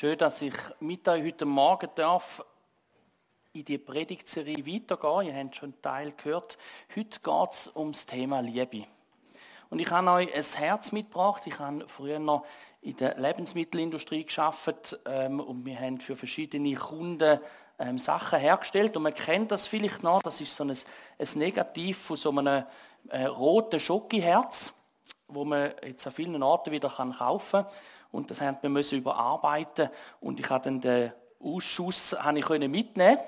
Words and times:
Schön, 0.00 0.16
dass 0.16 0.40
ich 0.40 0.54
mit 0.80 1.06
euch 1.08 1.22
heute 1.22 1.44
Morgen 1.44 1.90
darf 1.94 2.42
in 3.52 3.66
die 3.66 3.76
Predigtserie 3.76 4.66
weitergehen. 4.66 5.26
Ihr 5.26 5.38
habt 5.38 5.56
schon 5.56 5.74
einen 5.74 5.82
Teil 5.82 6.12
gehört. 6.12 6.56
Heute 6.96 7.20
geht 7.20 7.52
es 7.52 7.66
um 7.66 7.92
das 7.92 8.06
Thema 8.06 8.40
Liebe. 8.40 8.86
Und 9.68 9.78
ich 9.78 9.90
habe 9.90 10.10
euch 10.12 10.34
ein 10.34 10.42
Herz 10.42 10.92
mitgebracht. 10.92 11.42
Ich 11.44 11.58
habe 11.58 11.86
früher 11.86 12.18
noch 12.18 12.46
in 12.80 12.96
der 12.96 13.18
Lebensmittelindustrie 13.18 14.24
geschafft 14.24 14.98
ähm, 15.04 15.38
und 15.38 15.66
wir 15.66 15.78
haben 15.78 16.00
für 16.00 16.16
verschiedene 16.16 16.74
Kunden 16.76 17.38
ähm, 17.78 17.98
Sachen 17.98 18.38
hergestellt. 18.38 18.96
Und 18.96 19.02
man 19.02 19.12
kennt 19.12 19.50
das 19.50 19.66
vielleicht 19.66 20.02
noch. 20.02 20.22
Das 20.22 20.40
ist 20.40 20.56
so 20.56 20.64
ein, 20.64 20.70
ein 20.70 21.28
Negativ 21.34 21.98
von 21.98 22.16
so 22.16 22.30
einem 22.30 22.64
äh, 23.10 23.26
roten 23.26 23.78
Schokiherz, 23.78 24.72
wo 25.28 25.44
man 25.44 25.74
jetzt 25.84 26.06
an 26.06 26.14
vielen 26.14 26.42
Orten 26.42 26.72
wieder 26.72 26.88
kann 26.88 27.12
kaufen 27.12 27.64
kann 27.64 27.72
und 28.12 28.30
das 28.30 28.40
haben 28.40 28.58
wir 28.60 28.70
müssen 28.70 28.98
überarbeiten 28.98 29.90
und 30.20 30.40
ich 30.40 30.48
habe 30.50 30.64
dann 30.64 30.80
den 30.80 31.12
Ausschuss 31.42 32.16
habe 32.18 32.38
ich 32.38 32.48
mitnehmen 32.68 33.18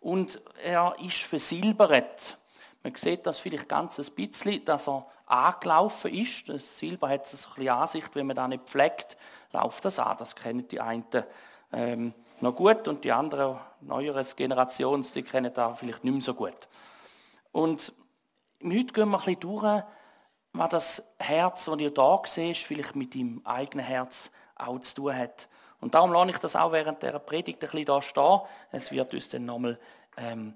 und 0.00 0.40
er 0.62 0.96
ist 1.00 1.22
versilbert. 1.22 2.36
Man 2.82 2.94
sieht 2.96 3.24
das 3.26 3.38
vielleicht 3.38 3.68
ganz 3.68 3.98
ein 3.98 4.14
bisschen, 4.16 4.64
dass 4.64 4.88
er 4.88 5.06
angelaufen 5.26 6.12
ist. 6.12 6.48
Das 6.48 6.78
Silber 6.78 7.08
hat 7.08 7.28
so 7.28 7.36
ein 7.36 7.54
bisschen 7.54 7.68
Ansicht, 7.68 8.14
wenn 8.14 8.26
man 8.26 8.36
da 8.36 8.48
nicht 8.48 8.64
pflegt, 8.64 9.16
läuft 9.52 9.84
das 9.84 10.00
an. 10.00 10.16
Das 10.18 10.34
kennen 10.34 10.66
die 10.66 10.80
einen 10.80 11.04
ähm, 11.72 12.12
noch 12.40 12.56
gut 12.56 12.88
und 12.88 13.04
die 13.04 13.12
anderen 13.12 13.58
neueren 13.80 14.26
Generations, 14.36 15.12
die 15.12 15.22
kennen 15.22 15.52
da 15.54 15.74
vielleicht 15.74 16.02
nicht 16.02 16.12
mehr 16.12 16.22
so 16.22 16.34
gut. 16.34 16.68
Und 17.52 17.92
heute 18.62 18.92
gehen 18.92 19.08
wir 19.10 19.18
ein 19.18 19.24
bisschen 19.24 19.40
durch, 19.40 19.82
was 20.52 20.68
das 20.68 21.02
Herz, 21.18 21.64
das 21.64 21.78
ihr 21.78 21.90
da 21.90 22.20
seht, 22.26 22.56
vielleicht 22.56 22.94
mit 22.94 23.14
deinem 23.14 23.40
eigenen 23.44 23.84
Herz 23.84 24.30
auch 24.54 24.78
zu 24.80 24.94
tun 24.94 25.16
hat. 25.16 25.48
Und 25.80 25.94
darum 25.94 26.12
lasse 26.12 26.30
ich 26.30 26.38
das 26.38 26.54
auch 26.54 26.72
während 26.72 27.02
der 27.02 27.18
Predigt 27.18 27.58
ein 27.58 27.60
bisschen 27.60 27.84
da 27.84 28.00
stehen. 28.00 28.40
Es 28.70 28.90
wird 28.90 29.12
uns 29.14 29.28
dann 29.28 29.46
nochmal 29.46 29.78
ähm, 30.16 30.54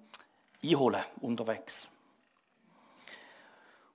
einholen 0.63 1.03
unterwegs. 1.21 1.89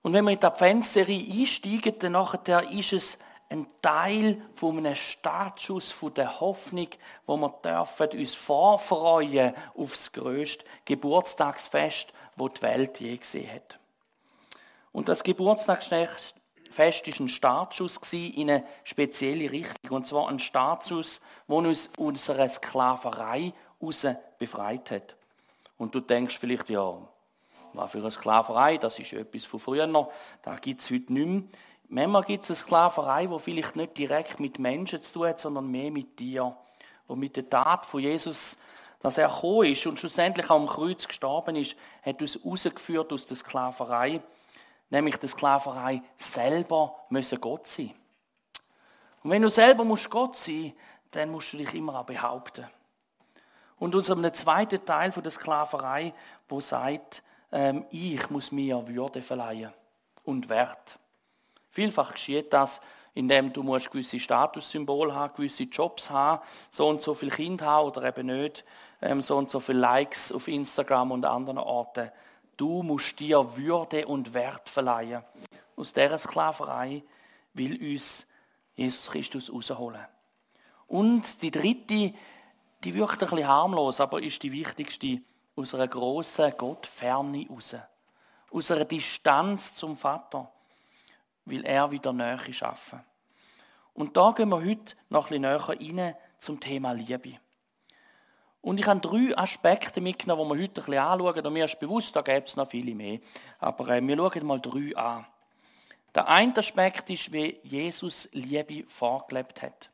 Und 0.01 0.13
wenn 0.13 0.25
wir 0.25 0.31
in 0.31 0.39
die 0.39 0.45
Adventsserie 0.45 1.41
einsteigen, 1.41 1.99
dann 1.99 2.13
nachher 2.13 2.69
ist 2.71 2.93
es 2.93 3.17
ein 3.49 3.67
Teil 3.81 4.41
von 4.55 4.77
einem 4.77 4.95
Startschuss 4.95 5.91
von 5.91 6.13
der 6.13 6.39
Hoffnung, 6.39 6.87
wo 7.25 7.37
wir 7.37 7.49
dürfen 7.63 8.19
uns 8.19 8.33
vorfreuen 8.33 9.53
auf 9.75 9.91
das 9.91 10.11
größte 10.11 10.65
Geburtstagsfest, 10.85 12.13
wo 12.37 12.47
die 12.47 12.61
Welt 12.61 12.99
je 12.99 13.17
gesehen 13.17 13.53
hat. 13.53 13.80
Und 14.91 15.07
das 15.07 15.23
Geburtstagsfest 15.23 16.35
ist 17.07 17.19
ein 17.19 17.29
Startschuss 17.29 17.99
in 18.13 18.49
eine 18.49 18.65
spezielle 18.83 19.51
Richtung. 19.51 19.97
Und 19.97 20.07
zwar 20.07 20.29
ein 20.29 20.39
Startschuss, 20.39 21.21
wo 21.47 21.59
uns 21.59 21.89
unsere 21.97 22.47
Sklaverei 22.49 23.53
raus 23.81 24.05
befreit 24.37 24.91
hat. 24.91 25.15
Und 25.77 25.95
du 25.95 25.99
denkst 25.99 26.37
vielleicht, 26.37 26.69
ja, 26.69 26.97
was 27.73 27.91
für 27.91 27.99
eine 27.99 28.11
Sklaverei, 28.11 28.77
das 28.77 28.99
ist 28.99 29.13
etwas 29.13 29.45
von 29.45 29.59
früher 29.59 29.87
noch, 29.87 30.11
da 30.41 30.55
gibt 30.55 30.81
es 30.81 30.91
heute 30.91 31.13
nicht 31.13 31.25
mehr. 31.25 31.43
Manchmal 31.87 32.23
gibt 32.23 32.43
es 32.43 32.51
eine 32.51 32.57
Sklaverei, 32.57 33.27
die 33.27 33.39
vielleicht 33.39 33.75
nicht 33.75 33.97
direkt 33.97 34.39
mit 34.39 34.59
Menschen 34.59 35.01
zu 35.01 35.13
tun 35.13 35.27
hat, 35.27 35.39
sondern 35.39 35.69
mehr 35.69 35.91
mit 35.91 36.19
dir. 36.19 36.55
Und 37.07 37.19
mit 37.19 37.35
der 37.35 37.49
Tat 37.49 37.85
von 37.85 37.99
Jesus, 37.99 38.57
dass 39.01 39.17
er 39.17 39.27
gekommen 39.27 39.71
ist 39.71 39.85
und 39.85 39.99
schlussendlich 39.99 40.49
auch 40.49 40.55
am 40.55 40.67
Kreuz 40.67 41.07
gestorben 41.07 41.55
ist, 41.55 41.75
hat 42.03 42.21
uns 42.21 42.39
rausgeführt 42.45 43.11
aus 43.11 43.25
der 43.25 43.37
Sklaverei 43.37 44.21
nämlich 44.91 45.17
der 45.17 45.29
Sklaverei, 45.29 46.03
selber 46.17 46.95
müssen 47.09 47.41
Gott 47.41 47.65
sein. 47.65 47.91
Und 49.23 49.31
wenn 49.31 49.41
du 49.41 49.49
selber 49.49 49.83
musst 49.83 50.09
Gott 50.09 50.37
sein, 50.37 50.73
dann 51.09 51.31
musst 51.31 51.53
du 51.53 51.57
dich 51.57 51.73
immer 51.73 51.99
auch 51.99 52.05
behaupten. 52.05 52.67
Und 53.77 53.95
unserem 53.95 54.31
zweiten 54.33 54.85
Teil 54.85 55.11
von 55.11 55.23
der 55.23 55.31
Sklaverei, 55.31 56.13
wo 56.47 56.59
sagt, 56.59 57.23
ähm, 57.51 57.85
ich 57.89 58.29
muss 58.29 58.51
mir 58.51 58.87
Würde 58.87 59.21
verleihen 59.21 59.73
und 60.23 60.49
Wert. 60.49 60.99
Vielfach 61.69 62.13
geschieht 62.13 62.53
das, 62.53 62.79
indem 63.13 63.51
du 63.51 63.63
musst 63.63 63.91
gewisse 63.91 64.19
Statussymbole 64.19 65.13
haben, 65.13 65.33
gewisse 65.35 65.63
Jobs 65.63 66.09
haben, 66.09 66.41
so 66.69 66.87
und 66.87 67.01
so 67.01 67.13
viel 67.13 67.29
Kind 67.29 67.61
haben 67.61 67.87
oder 67.87 68.03
eben 68.03 68.27
nicht, 68.27 68.63
ähm, 69.01 69.21
so 69.21 69.37
und 69.37 69.49
so 69.49 69.59
viele 69.59 69.79
Likes 69.79 70.31
auf 70.31 70.47
Instagram 70.47 71.11
und 71.11 71.25
anderen 71.25 71.57
Orten. 71.57 72.11
Du 72.61 72.83
musst 72.83 73.19
dir 73.19 73.57
Würde 73.57 74.05
und 74.05 74.35
Wert 74.35 74.69
verleihen. 74.69 75.23
Aus 75.75 75.93
dieser 75.93 76.19
Sklaverei 76.19 77.01
will 77.53 77.91
uns 77.91 78.27
Jesus 78.75 79.09
Christus 79.09 79.51
rausholen. 79.51 80.05
Und 80.85 81.41
die 81.41 81.49
dritte, 81.49 82.13
die 82.83 82.93
wirkt 82.93 83.13
ein 83.13 83.29
bisschen 83.29 83.47
harmlos, 83.47 83.99
aber 83.99 84.21
ist 84.21 84.43
die 84.43 84.51
wichtigste, 84.51 85.23
aus 85.55 85.73
einer 85.73 85.87
grossen 85.87 86.53
Gottferne 86.55 87.47
raus. 87.49 87.77
Aus 88.51 88.69
einer 88.69 88.85
Distanz 88.85 89.73
zum 89.73 89.97
Vater, 89.97 90.51
will 91.45 91.65
er 91.65 91.89
wieder 91.89 92.13
Nähe 92.13 92.53
schaffen. 92.53 93.03
Und 93.95 94.15
da 94.15 94.33
gehen 94.33 94.49
wir 94.49 94.63
heute 94.63 94.95
noch 95.09 95.31
ein 95.31 95.41
bisschen 95.41 95.87
näher 95.89 96.05
rein 96.07 96.15
zum 96.37 96.59
Thema 96.59 96.91
Liebe. 96.91 97.39
Und 98.61 98.79
ich 98.79 98.85
habe 98.85 98.99
drei 98.99 99.35
Aspekte 99.37 100.01
mitgenommen, 100.01 100.49
die 100.49 100.55
wir 100.55 100.63
heute 100.63 100.81
ein 100.81 100.85
bisschen 100.85 100.97
anschauen. 100.99 101.45
Und 101.45 101.53
mir 101.53 101.65
ist 101.65 101.79
bewusst, 101.79 102.15
da 102.15 102.21
gäbe 102.21 102.45
es 102.45 102.55
noch 102.55 102.69
viele 102.69 102.93
mehr. 102.93 103.19
Aber 103.59 103.89
äh, 103.89 104.01
wir 104.01 104.15
schauen 104.15 104.45
mal 104.45 104.59
drei 104.59 104.95
an. 104.95 105.25
Der 106.13 106.27
eine 106.27 106.55
Aspekt 106.57 107.09
ist, 107.09 107.31
wie 107.31 107.57
Jesus 107.63 108.29
Liebe 108.33 108.83
vorgelebt 108.87 109.61
hat. 109.61 109.89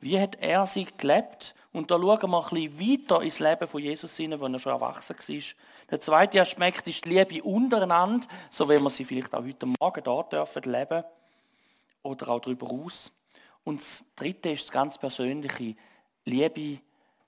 Wie 0.00 0.18
hat 0.18 0.36
er 0.40 0.66
sie 0.66 0.86
gelebt? 0.96 1.54
Und 1.72 1.90
da 1.90 1.96
schauen 1.96 2.30
wir 2.30 2.38
ein 2.38 2.50
bisschen 2.50 2.80
weiter 2.80 3.22
ins 3.22 3.38
Leben 3.38 3.68
von 3.68 3.82
Jesus 3.82 4.16
hinein, 4.16 4.40
wo 4.40 4.46
er 4.46 4.58
schon 4.58 4.72
erwachsen 4.72 5.16
war. 5.16 5.42
Der 5.90 6.00
zweite 6.00 6.40
Aspekt 6.40 6.88
ist 6.88 7.04
die 7.04 7.10
Liebe 7.10 7.42
untereinander, 7.42 8.26
so 8.50 8.68
wie 8.68 8.80
wir 8.80 8.90
sie 8.90 9.04
vielleicht 9.04 9.34
auch 9.34 9.44
heute 9.44 9.66
Morgen 9.66 10.02
da 10.02 10.22
dürfen 10.22 10.62
leben 10.64 11.04
oder 12.02 12.28
auch 12.28 12.40
darüber 12.40 12.70
aus. 12.70 13.12
Und 13.64 13.80
das 13.80 14.04
dritte 14.16 14.50
ist 14.50 14.64
das 14.64 14.72
ganz 14.72 14.98
persönliche 14.98 15.76
Liebe 16.24 16.80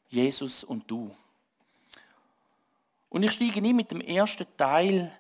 Jesus 0.09 0.65
und 0.65 0.91
du. 0.91 1.15
Und 3.09 3.23
ich 3.23 3.33
steige 3.33 3.61
nie 3.61 3.73
mit 3.73 3.91
dem 3.91 4.01
ersten 4.01 4.47
Teil, 4.57 5.13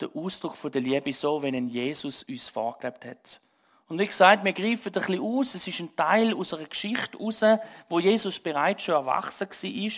der 0.00 0.14
Ausdruck 0.14 0.56
von 0.56 0.70
der 0.70 0.80
Liebe, 0.80 1.12
so, 1.12 1.42
wenn 1.42 1.54
ein 1.54 1.68
Jesus 1.68 2.22
uns 2.22 2.48
vorgelebt 2.48 3.04
hat. 3.04 3.40
Und 3.88 3.98
wie 3.98 4.06
gesagt, 4.06 4.44
wir 4.44 4.52
greifen 4.52 4.88
ein 4.88 4.92
bisschen 4.92 5.20
aus, 5.20 5.54
es 5.54 5.66
ist 5.66 5.80
ein 5.80 5.96
Teil 5.96 6.34
unserer 6.34 6.64
Geschichte 6.64 7.16
raus, 7.18 7.42
wo 7.88 7.98
Jesus 7.98 8.38
bereits 8.38 8.84
schon 8.84 8.94
erwachsen 8.94 9.48
war. 9.48 9.92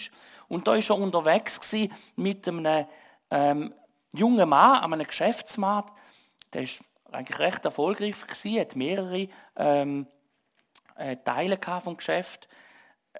Und 0.48 0.66
da 0.66 0.76
ist 0.76 0.90
er 0.90 0.98
unterwegs 0.98 1.60
mit 2.16 2.48
einem 2.48 2.86
ähm, 3.30 3.74
jungen 4.12 4.48
Mann, 4.48 4.92
einem 4.92 5.06
Geschäftsmann. 5.06 5.84
Der 6.52 6.62
ist 6.62 6.82
eigentlich 7.10 7.38
recht 7.38 7.64
erfolgreich 7.64 8.14
hat 8.58 8.76
mehrere 8.76 9.28
ähm, 9.56 10.06
äh, 10.96 11.16
Teile 11.16 11.58
vom 11.82 11.96
Geschäft 11.96 12.48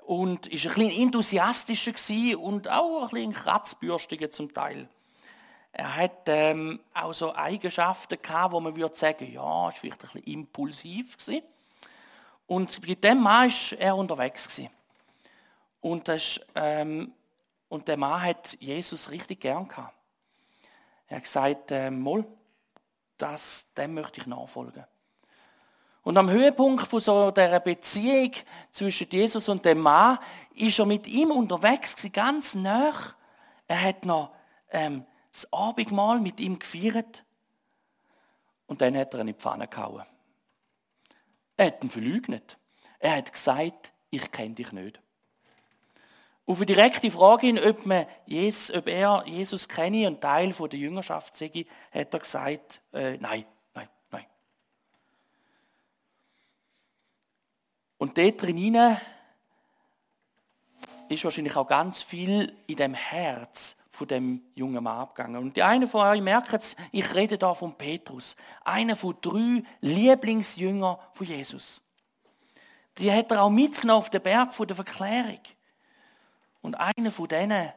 und 0.02 0.46
ist 0.46 0.66
ein 0.66 0.74
bisschen 0.74 1.02
enthusiastischer 1.02 2.38
und 2.38 2.68
auch 2.68 3.02
ein 3.02 3.08
bisschen 3.10 3.32
kratzbürstiger 3.32 4.30
zum 4.30 4.52
Teil. 4.52 4.88
Er 5.72 5.96
hat 5.96 6.22
ähm, 6.26 6.80
auch 6.94 7.12
so 7.12 7.34
Eigenschaften 7.34 8.20
gehabt, 8.20 8.52
wo 8.52 8.60
man 8.60 8.74
würde 8.76 8.96
sagen, 8.96 9.32
ja, 9.32 9.68
ist 9.68 9.78
vielleicht 9.78 10.02
ein 10.02 10.08
bisschen 10.12 10.32
impulsiv 10.32 11.16
gewesen. 11.16 11.42
Und 12.46 12.86
mit 12.86 13.04
dem 13.04 13.22
Mann 13.22 13.48
ist 13.48 13.72
er 13.72 13.96
unterwegs 13.96 14.48
gewesen. 14.48 14.70
Und, 15.80 16.08
das, 16.08 16.40
ähm, 16.56 17.12
und 17.68 17.86
der 17.86 17.96
Mann 17.96 18.22
hat 18.22 18.56
Jesus 18.60 19.10
richtig 19.10 19.40
gern 19.40 19.68
gehabt. 19.68 19.94
Er 21.06 21.16
hat 21.16 21.24
gesagt, 21.24 21.70
äh, 21.70 21.90
Moll, 21.90 22.26
das, 23.16 23.66
dem 23.76 23.94
möchte 23.94 24.20
ich 24.20 24.26
nachfolgen. 24.26 24.84
Und 26.02 26.16
am 26.16 26.30
Höhepunkt 26.30 26.86
von 26.86 27.00
so 27.00 27.30
der 27.30 27.60
Beziehung 27.60 28.32
zwischen 28.70 29.08
Jesus 29.10 29.48
und 29.48 29.64
dem 29.64 29.80
Mann 29.80 30.18
ist 30.54 30.78
er 30.78 30.86
mit 30.86 31.06
ihm 31.06 31.30
unterwegs, 31.30 31.94
ganz 32.12 32.54
nah. 32.54 32.94
Er 33.66 33.82
hat 33.82 34.04
noch 34.04 34.32
ähm, 34.70 35.04
das 35.30 35.52
Abendmahl 35.52 36.20
mit 36.20 36.40
ihm 36.40 36.58
gefeiert 36.58 37.24
und 38.66 38.80
dann 38.80 38.96
hat 38.96 39.12
er 39.12 39.20
ihn 39.20 39.28
in 39.28 39.34
die 39.34 39.40
Pfanne 39.40 39.68
gehauen. 39.68 40.06
Er 41.56 41.66
hat 41.66 41.84
ihn 41.84 41.90
verleugnet. 41.90 42.56
Er 42.98 43.16
hat 43.16 43.32
gesagt, 43.32 43.92
ich 44.10 44.30
kenne 44.30 44.54
dich 44.54 44.72
nicht. 44.72 45.00
Auf 46.46 46.56
eine 46.56 46.66
direkte 46.66 47.10
Frage 47.10 47.46
hin, 47.46 47.58
ob, 47.58 47.86
man 47.86 48.06
Jesus, 48.26 48.74
ob 48.76 48.88
er 48.88 49.22
Jesus 49.26 49.68
kenne 49.68 50.08
und 50.08 50.20
Teil 50.20 50.52
der 50.52 50.78
Jüngerschaft 50.78 51.36
sei, 51.36 51.66
hat 51.92 52.12
er 52.12 52.20
gesagt, 52.20 52.80
äh, 52.92 53.18
nein, 53.18 53.44
Und 58.00 58.16
dort 58.16 58.40
drin 58.40 58.96
ist 61.10 61.22
wahrscheinlich 61.22 61.54
auch 61.54 61.68
ganz 61.68 62.00
viel 62.00 62.56
in 62.66 62.76
dem 62.76 62.94
Herz 62.94 63.76
von 63.90 64.08
dem 64.08 64.40
jungen 64.54 64.82
Mann 64.82 65.00
abgegangen. 65.00 65.36
Und 65.36 65.54
die 65.54 65.62
eine 65.62 65.86
von 65.86 66.06
euch 66.06 66.22
merkt 66.22 66.54
es, 66.54 66.76
ich 66.92 67.14
rede 67.14 67.36
da 67.36 67.52
von 67.52 67.76
Petrus, 67.76 68.36
einer 68.64 68.96
von 68.96 69.18
drei 69.20 69.62
Lieblingsjüngern 69.82 70.96
von 71.12 71.26
Jesus. 71.26 71.82
die 72.96 73.12
hat 73.12 73.30
er 73.32 73.42
auch 73.42 73.50
mitgenommen 73.50 73.98
auf 73.98 74.08
den 74.08 74.22
Berg 74.22 74.56
der 74.56 74.76
Verklärung. 74.76 75.40
Und 76.62 76.76
einer 76.76 77.10
von 77.10 77.28
denen, 77.28 77.70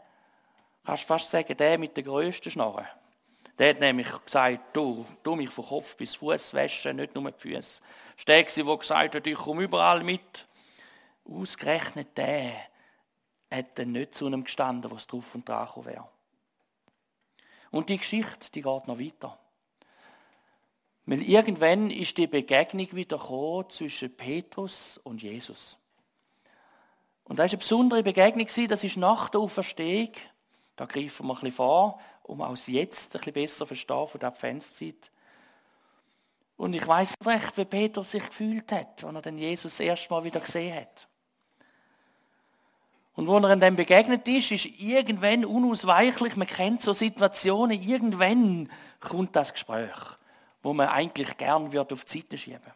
kannst 0.86 1.04
du 1.04 1.08
fast 1.08 1.30
sagen, 1.30 1.58
der 1.58 1.78
mit 1.78 1.98
der 1.98 2.04
grössten 2.06 2.50
Schnorre, 2.50 2.88
der 3.60 3.72
hat 3.72 3.81
nämlich 3.81 4.08
gesagt, 4.25 4.74
du, 4.74 5.06
du 5.22 5.36
mich 5.36 5.50
von 5.50 5.66
Kopf 5.66 5.98
bis 5.98 6.16
Fuß 6.16 6.54
waschen, 6.54 6.96
nicht 6.96 7.14
nur 7.14 7.30
die 7.30 7.40
Füße. 7.40 7.81
Steg 8.15 8.50
sie, 8.50 8.63
der 8.63 8.77
gesagt 8.77 9.15
hat, 9.15 9.27
ich 9.27 9.36
komme 9.36 9.63
überall 9.63 10.04
mit. 10.04 10.48
Ausgerechnet 11.25 12.18
der 12.18 12.54
hat 13.51 13.77
dann 13.77 13.92
nicht 13.92 14.15
zu 14.15 14.25
einem 14.25 14.44
gestanden, 14.44 14.92
was 14.92 15.07
drauf 15.07 15.36
und 15.36 15.48
dran 15.48 15.69
wäre. 15.86 16.07
Und 17.71 17.89
die 17.89 17.98
Geschichte, 17.98 18.51
die 18.51 18.62
geht 18.62 18.88
noch 18.88 19.00
weiter. 19.00 19.38
Weil 21.06 21.21
irgendwann 21.21 21.89
ist 21.89 22.18
die 22.18 22.27
Begegnung 22.27 22.92
wieder 22.94 23.19
zwischen 23.69 24.15
Petrus 24.15 25.00
und 25.04 25.21
Jesus. 25.21 25.77
Und 27.25 27.39
das 27.39 27.45
war 27.45 27.51
eine 27.51 27.57
besondere 27.57 28.04
Begegnung, 28.04 28.48
das 28.68 28.83
ist 28.83 28.98
nach 28.98 29.30
der 29.30 29.42
Auferstehung. 29.42 30.12
Da 30.75 30.86
greifen 30.86 31.27
wir 31.27 31.33
ein 31.33 31.36
bisschen 31.36 31.51
vor, 31.51 32.00
um 32.24 32.42
auch 32.42 32.57
jetzt 32.68 33.15
ein 33.15 33.19
bisschen 33.19 33.33
besser 33.33 33.57
zu 33.60 33.65
verstehen 33.68 34.07
von 34.07 34.19
der 34.19 34.30
Adventszeit. 34.30 35.12
Und 36.57 36.73
ich 36.73 36.88
weiß 36.88 37.15
recht, 37.25 37.57
wie 37.57 37.65
Petrus 37.65 38.11
sich 38.11 38.25
gefühlt 38.25 38.71
hat, 38.71 39.03
als 39.03 39.15
er 39.15 39.21
den 39.21 39.38
Jesus 39.38 39.73
das 39.73 39.79
erste 39.79 40.13
Mal 40.13 40.23
wieder 40.23 40.39
gesehen 40.39 40.75
hat. 40.75 41.07
Und 43.15 43.27
wo 43.27 43.38
er 43.38 43.55
dann 43.55 43.75
begegnet 43.75 44.27
ist, 44.27 44.51
ist 44.51 44.65
irgendwann 44.65 45.45
unausweichlich, 45.45 46.35
man 46.35 46.47
kennt 46.47 46.81
so 46.81 46.94
Situationen, 46.94 47.81
irgendwann 47.81 48.71
kommt 49.00 49.35
das 49.35 49.53
Gespräch, 49.53 49.95
wo 50.63 50.73
man 50.73 50.88
eigentlich 50.88 51.38
gern 51.38 51.71
wird 51.71 51.94
auf 51.94 52.05
die 52.05 52.19
Seite 52.19 52.38
schieben. 52.38 52.73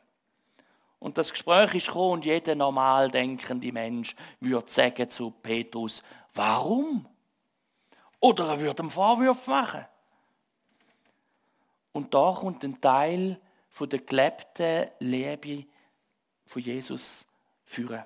Und 1.00 1.18
das 1.18 1.32
Gespräch 1.32 1.74
ist 1.76 1.88
gekommen 1.88 2.14
und 2.14 2.26
jeder 2.26 2.56
normal 2.56 3.10
denkende 3.10 3.72
Mensch 3.72 4.16
würde 4.40 4.72
sagen 4.72 5.10
zu 5.10 5.32
Petrus, 5.32 6.04
warum? 6.34 7.08
Oder 8.20 8.50
er 8.50 8.60
würde 8.60 8.84
ihm 8.84 8.92
Vorwürfe 8.92 9.50
machen. 9.50 9.86
Und 11.92 12.14
da 12.14 12.36
kommt 12.40 12.64
ein 12.64 12.80
Teil 12.82 13.40
von 13.78 13.88
der 13.88 14.00
gelebten 14.00 14.90
Liebe 14.98 15.68
von 16.48 16.62
Jesus 16.64 17.28
führen. 17.64 18.04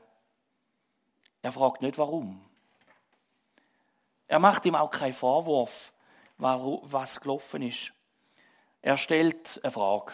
Er 1.42 1.54
fragt 1.54 1.82
nicht 1.82 1.98
warum. 1.98 2.42
Er 4.28 4.40
macht 4.40 4.66
ihm 4.66 4.76
auch 4.76 4.92
keinen 4.92 5.14
Vorwurf, 5.14 5.94
was 6.38 7.22
gelaufen 7.22 7.62
ist. 7.62 7.94
Er 8.82 8.98
stellt 8.98 9.62
eine 9.64 9.72
Frage. 9.72 10.12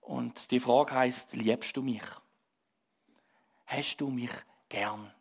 Und 0.00 0.52
die 0.52 0.60
Frage 0.60 0.94
heißt: 0.94 1.32
Liebst 1.32 1.76
du 1.76 1.82
mich? 1.82 2.04
Hast 3.66 3.96
du 3.96 4.10
mich 4.10 4.30
gern? 4.68 5.12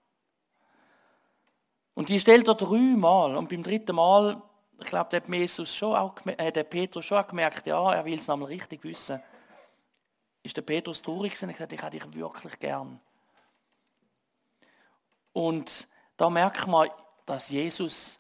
Und 1.96 2.10
die 2.10 2.20
stellt 2.20 2.48
er 2.48 2.54
dreimal. 2.54 3.36
Und 3.38 3.50
beim 3.50 3.64
dritten 3.64 3.96
Mal, 3.96 4.40
ich 4.80 4.88
glaube, 4.88 5.10
der, 5.10 5.38
Jesus 5.38 5.76
schon 5.76 5.96
auch, 5.96 6.14
äh, 6.26 6.52
der 6.52 6.64
Petrus 6.64 7.06
schon 7.06 7.18
auch 7.18 7.28
gemerkt, 7.28 7.66
ja, 7.68 7.94
er 7.94 8.06
will 8.06 8.20
es 8.20 8.28
nochmal 8.28 8.50
richtig 8.50 8.84
wissen. 8.84 9.22
Ist 10.44 10.56
der 10.56 10.62
Petrus 10.62 11.02
traurig 11.02 11.34
gewesen 11.34 11.50
und 11.50 11.54
gesagt, 11.54 11.74
ich 11.74 11.82
habe 11.82 11.98
dich 11.98 12.14
wirklich 12.14 12.60
gern. 12.60 13.00
Und 15.34 15.88
da 16.16 16.30
merkt 16.30 16.68
man, 16.68 16.90
dass 17.26 17.50
Jesus 17.50 18.20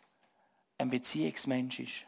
ein 0.77 0.89
Beziehungsmensch 0.89 1.79
ist. 1.79 2.05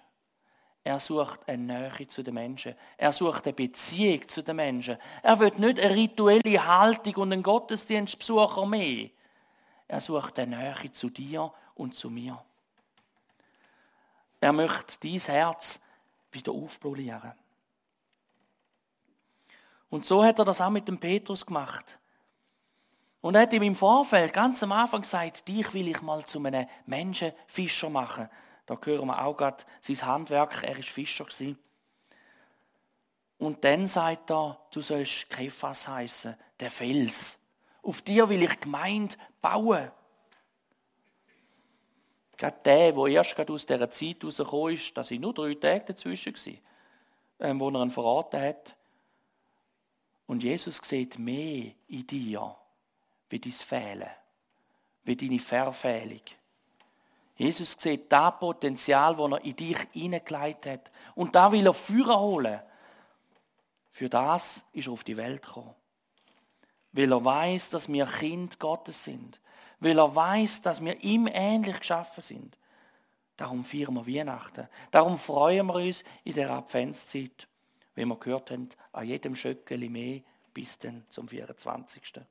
Er 0.84 1.00
sucht 1.00 1.42
eine 1.48 1.92
Nähe 1.92 2.08
zu 2.08 2.24
den 2.24 2.34
Menschen. 2.34 2.76
Er 2.98 3.12
sucht 3.12 3.46
eine 3.46 3.54
Beziehung 3.54 4.28
zu 4.28 4.42
den 4.42 4.56
Menschen. 4.56 4.98
Er 5.22 5.40
will 5.40 5.52
nicht 5.58 5.80
eine 5.80 5.96
rituelle 5.96 6.66
Haltung 6.66 7.16
und 7.16 7.34
einen 7.34 7.44
Gottesdienstbesucher 7.44 8.66
mehr. 8.66 9.10
Er 9.88 10.00
sucht 10.00 10.40
eine 10.40 10.58
Nähe 10.58 10.92
zu 10.92 11.10
dir 11.10 11.52
und 11.76 11.96
zu 11.96 12.10
mir. 12.10 12.44
Er 14.40 14.54
möchte 14.54 15.08
dein 15.08 15.20
Herz 15.20 15.80
wieder 16.32 16.52
aufpolieren. 16.52 17.34
Und 19.90 20.06
so 20.06 20.24
hat 20.24 20.40
er 20.40 20.46
das 20.46 20.62
auch 20.62 20.70
mit 20.70 20.88
dem 20.88 21.00
Petrus 21.00 21.46
gemacht. 21.46 21.98
Und 23.22 23.36
er 23.36 23.42
hat 23.42 23.54
ihm 23.54 23.64
im 23.64 23.76
Vorfeld 23.76 24.34
ganz 24.34 24.64
am 24.64 24.72
Anfang 24.72 25.02
gesagt, 25.02 25.48
dich 25.48 25.74
will 25.74 25.90
ich 25.90 26.02
mal 26.02 26.26
zu 26.26 26.44
einem 26.44 26.68
Menschenfischer 26.86 27.90
machen. 27.90 28.30
Da 28.66 28.78
hören 28.82 29.08
wir 29.08 29.22
auch 29.22 29.36
gerade 29.36 29.64
sein 29.82 30.02
Handwerk, 30.04 30.64
er 30.64 30.76
war 30.76 30.84
Fischer. 30.84 31.26
Gewesen. 31.26 31.58
Und 33.40 33.64
dann 33.64 33.88
sagt 33.88 34.32
er, 34.32 34.60
du 34.72 34.82
sollst 34.82 35.30
Kephas 35.30 35.88
heißen, 35.88 36.36
der 36.60 36.70
Fels. 36.70 37.40
Auf 37.82 38.02
dir 38.02 38.30
will 38.30 38.44
ich 38.44 38.60
Gemeinde 38.60 39.16
bauen. 39.42 39.92
Gerade 42.40 42.58
der, 42.64 42.94
der 42.94 43.06
erst 43.08 43.36
gerade 43.36 43.52
aus 43.52 43.66
dieser 43.66 43.92
Zeit 43.92 44.24
rausgekommen 44.24 44.74
ist, 44.74 44.96
da 44.96 45.04
sind 45.04 45.22
nur 45.22 45.34
drei 45.34 45.56
Tage 45.56 45.88
dazwischen 45.88 46.32
gewesen, 46.32 46.60
ähm, 47.42 47.60
wo 47.60 47.70
er 47.70 47.82
ihn 47.82 47.92
verraten 47.92 48.42
hat. 48.42 48.76
Und 50.26 50.42
Jesus 50.42 50.80
sieht 50.82 51.20
mehr 51.20 51.74
in 51.90 52.08
dir 52.08 52.56
wie 53.30 53.40
dein 53.40 53.52
Fehlen, 53.52 54.10
wie 55.04 55.18
deine 55.18 55.40
Verfehlung. 55.40 56.22
Jesus 57.36 57.76
sieht 57.78 58.10
das 58.10 58.40
Potenzial, 58.40 59.18
das 59.18 59.32
er 59.32 59.44
in 59.44 59.56
dich 59.58 59.78
hineingelegt 59.92 60.66
hat. 60.66 60.92
Und 61.16 61.36
da 61.36 61.52
will 61.52 61.68
er 61.68 61.74
Führer 61.74 62.22
holen. 62.22 62.62
Für 63.92 64.08
das 64.08 64.64
ist 64.72 64.88
er 64.88 64.94
auf 64.94 65.04
die 65.04 65.18
Welt 65.18 65.44
gekommen. 65.44 65.76
Weil 66.94 67.12
er 67.12 67.24
weiß, 67.24 67.70
dass 67.70 67.90
wir 67.90 68.06
Kind 68.06 68.60
Gottes 68.60 69.04
sind. 69.04 69.42
Weil 69.80 69.98
er 69.98 70.14
weiß, 70.14 70.62
dass 70.62 70.84
wir 70.84 71.00
ihm 71.02 71.28
ähnlich 71.32 71.80
geschaffen 71.80 72.22
sind. 72.22 72.58
Darum 73.38 73.64
feiern 73.64 73.94
wir 73.94 74.06
Weihnachten. 74.06 74.68
Darum 74.92 75.18
freuen 75.18 75.68
wir 75.68 75.76
uns 75.76 76.04
in 76.26 76.34
der 76.34 76.50
Adventszeit, 76.50 77.48
wie 77.96 78.06
wir 78.06 78.16
gehört 78.18 78.52
haben, 78.52 78.70
an 78.92 79.06
jedem 79.06 79.36
Schöckeli 79.36 79.88
mehr 79.88 80.22
bis 80.54 80.78
dann 80.78 81.06
zum 81.10 81.28
24. 81.28 82.22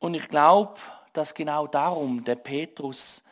Und 0.00 0.14
ich 0.14 0.28
glaube, 0.28 0.80
dass 1.12 1.34
genau 1.34 1.66
darum 1.66 2.24
der 2.24 2.36
Petrus 2.36 3.22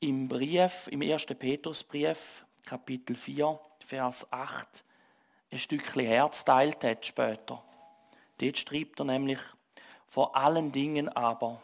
im 0.00 0.28
Brief, 0.28 0.88
im 0.90 1.02
ersten 1.02 1.38
Petrusbrief, 1.38 2.44
Kapitel 2.64 3.16
4, 3.16 3.58
Vers 3.86 4.26
8, 4.32 4.84
ein 5.50 5.58
Stückchen 5.58 6.06
Herz 6.06 6.44
teilt 6.44 6.84
hat 6.84 7.04
später. 7.06 7.62
Dort 8.38 8.58
schreibt 8.58 9.00
er 9.00 9.04
nämlich, 9.04 9.40
vor 10.06 10.36
allen 10.36 10.72
Dingen 10.72 11.08
aber, 11.08 11.60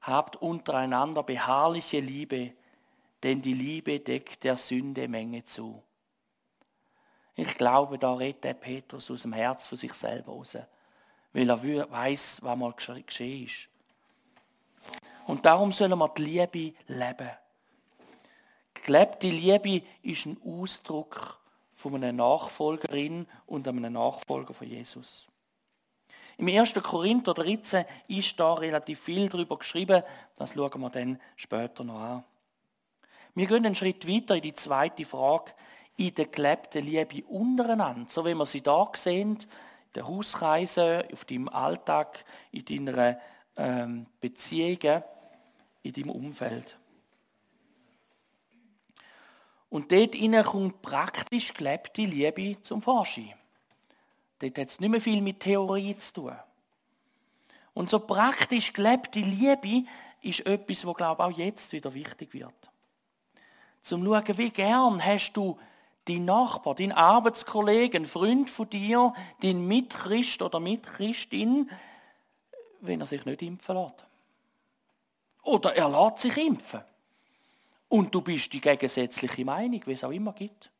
habt 0.00 0.36
untereinander 0.36 1.22
beharrliche 1.22 2.00
Liebe, 2.00 2.52
denn 3.22 3.42
die 3.42 3.54
Liebe 3.54 4.00
deckt 4.00 4.44
der 4.44 4.56
Sünde 4.56 5.06
Menge 5.08 5.44
zu. 5.44 5.82
Ich 7.34 7.54
glaube, 7.56 7.98
da 7.98 8.14
redet 8.14 8.44
der 8.44 8.54
Petrus 8.54 9.10
aus 9.10 9.22
dem 9.22 9.32
Herz 9.32 9.66
von 9.66 9.78
sich 9.78 9.94
selber 9.94 10.32
raus 10.32 10.56
weil 11.32 11.48
er 11.48 11.90
weiß, 11.90 12.40
was 12.42 12.58
mal 12.58 12.72
geschehen 12.72 13.46
ist. 13.46 13.68
Und 15.26 15.46
darum 15.46 15.72
sollen 15.72 15.98
wir 15.98 16.08
die 16.08 16.22
Liebe 16.22 16.74
leben. 16.88 17.30
Gelebte 18.74 19.28
Liebe 19.28 19.82
ist 20.02 20.26
ein 20.26 20.36
Ausdruck 20.44 21.40
von 21.74 21.94
einer 21.94 22.12
Nachfolgerin 22.12 23.26
und 23.46 23.66
einem 23.68 23.92
Nachfolger 23.92 24.52
von 24.52 24.68
Jesus. 24.68 25.28
Im 26.42 26.48
1. 26.48 26.74
Korinther 26.82 27.34
13 27.34 27.84
ist 28.08 28.40
da 28.40 28.54
relativ 28.54 28.98
viel 28.98 29.28
darüber 29.28 29.56
geschrieben. 29.58 30.02
Das 30.34 30.54
schauen 30.54 30.80
wir 30.80 30.90
dann 30.90 31.20
später 31.36 31.84
noch 31.84 32.00
an. 32.00 32.24
Wir 33.36 33.46
gehen 33.46 33.64
einen 33.64 33.76
Schritt 33.76 34.08
weiter 34.08 34.34
in 34.34 34.42
die 34.42 34.52
zweite 34.52 35.04
Frage. 35.04 35.52
In 35.98 36.12
der 36.16 36.26
gelebten 36.26 36.84
Liebe 36.84 37.22
untereinander, 37.28 38.10
so 38.10 38.24
wie 38.24 38.34
wir 38.34 38.46
sie 38.46 38.60
da 38.60 38.90
sehen, 38.96 39.38
der 39.94 40.08
Hauskreise, 40.08 41.06
auf 41.12 41.24
deinem 41.26 41.48
Alltag, 41.48 42.24
in 42.50 42.64
deiner 42.64 43.20
ähm, 43.56 44.06
Beziehungen, 44.20 45.04
in 45.84 45.92
deinem 45.92 46.10
Umfeld. 46.10 46.76
Und 49.68 49.92
dort 49.92 50.44
kommt 50.44 50.82
praktisch 50.82 51.54
gelebte 51.54 52.02
Liebe 52.02 52.60
zum 52.62 52.82
Vorschein. 52.82 53.32
Dort 54.42 54.58
hat 54.58 54.70
es 54.70 54.80
nicht 54.80 54.90
mehr 54.90 55.00
viel 55.00 55.22
mit 55.22 55.38
Theorie 55.38 55.96
zu 55.96 56.14
tun. 56.14 56.36
Und 57.74 57.88
so 57.88 58.00
praktisch 58.00 58.72
gelebte 58.72 59.20
Liebe 59.20 59.86
ist 60.20 60.44
etwas, 60.44 60.84
was, 60.84 60.96
glaube 60.96 61.22
ich, 61.22 61.28
auch 61.28 61.38
jetzt 61.38 61.72
wieder 61.72 61.94
wichtig 61.94 62.34
wird. 62.34 62.52
Zum 63.82 64.04
schauen, 64.04 64.38
wie 64.38 64.50
gern 64.50 65.04
hast 65.04 65.34
du 65.34 65.60
dein 66.06 66.24
Nachbar, 66.24 66.74
dein 66.74 66.90
Arbeitskollege, 66.90 67.98
ein 67.98 68.06
Freund 68.06 68.50
von 68.50 68.68
dir, 68.68 69.14
dein 69.42 69.64
Mitchrist 69.64 70.42
oder 70.42 70.58
Mitchristin, 70.58 71.70
wenn 72.80 73.00
er 73.00 73.06
sich 73.06 73.24
nicht 73.24 73.42
impfen 73.42 73.76
lässt. 73.76 74.04
Oder 75.44 75.76
er 75.76 75.88
lässt 75.88 76.18
sich 76.18 76.36
impfen. 76.36 76.80
Und 77.88 78.12
du 78.12 78.22
bist 78.22 78.52
die 78.52 78.60
gegensätzliche 78.60 79.44
Meinung, 79.44 79.82
wie 79.86 79.92
es 79.92 80.02
auch 80.02 80.10
immer 80.10 80.32
gibt. 80.32 80.72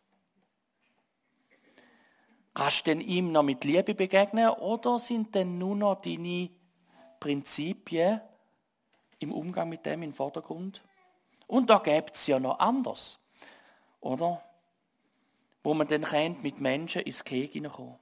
Kannst 2.54 2.80
du 2.80 2.90
denn 2.90 3.00
ihm 3.00 3.32
noch 3.32 3.42
mit 3.42 3.64
Liebe 3.64 3.94
begegnen 3.94 4.50
oder 4.50 5.00
sind 5.00 5.34
denn 5.34 5.58
nur 5.58 5.74
noch 5.74 6.02
deine 6.02 6.50
Prinzipien 7.18 8.20
im 9.20 9.32
Umgang 9.32 9.68
mit 9.68 9.86
dem 9.86 10.02
im 10.02 10.12
Vordergrund? 10.12 10.82
Und 11.46 11.70
da 11.70 11.78
gibt 11.78 12.16
es 12.16 12.26
ja 12.26 12.38
noch 12.38 12.58
anders, 12.58 13.18
oder? 14.00 14.42
Wo 15.62 15.74
man 15.74 15.86
dann 15.86 16.04
kennt, 16.04 16.42
mit 16.42 16.60
Menschen 16.60 17.02
ins 17.02 17.24
Keg 17.24 17.52
hineinkommen. 17.52 17.96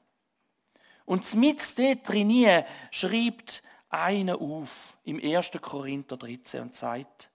Und 1.05 1.35
mit 1.35 1.79
dort 1.79 2.09
drin 2.09 2.65
schreibt 2.91 3.63
einer 3.89 4.41
auf 4.41 4.97
im 5.05 5.21
1. 5.23 5.51
Korinther 5.61 6.17
13 6.17 6.63
und 6.63 6.75
sagt, 6.75 7.29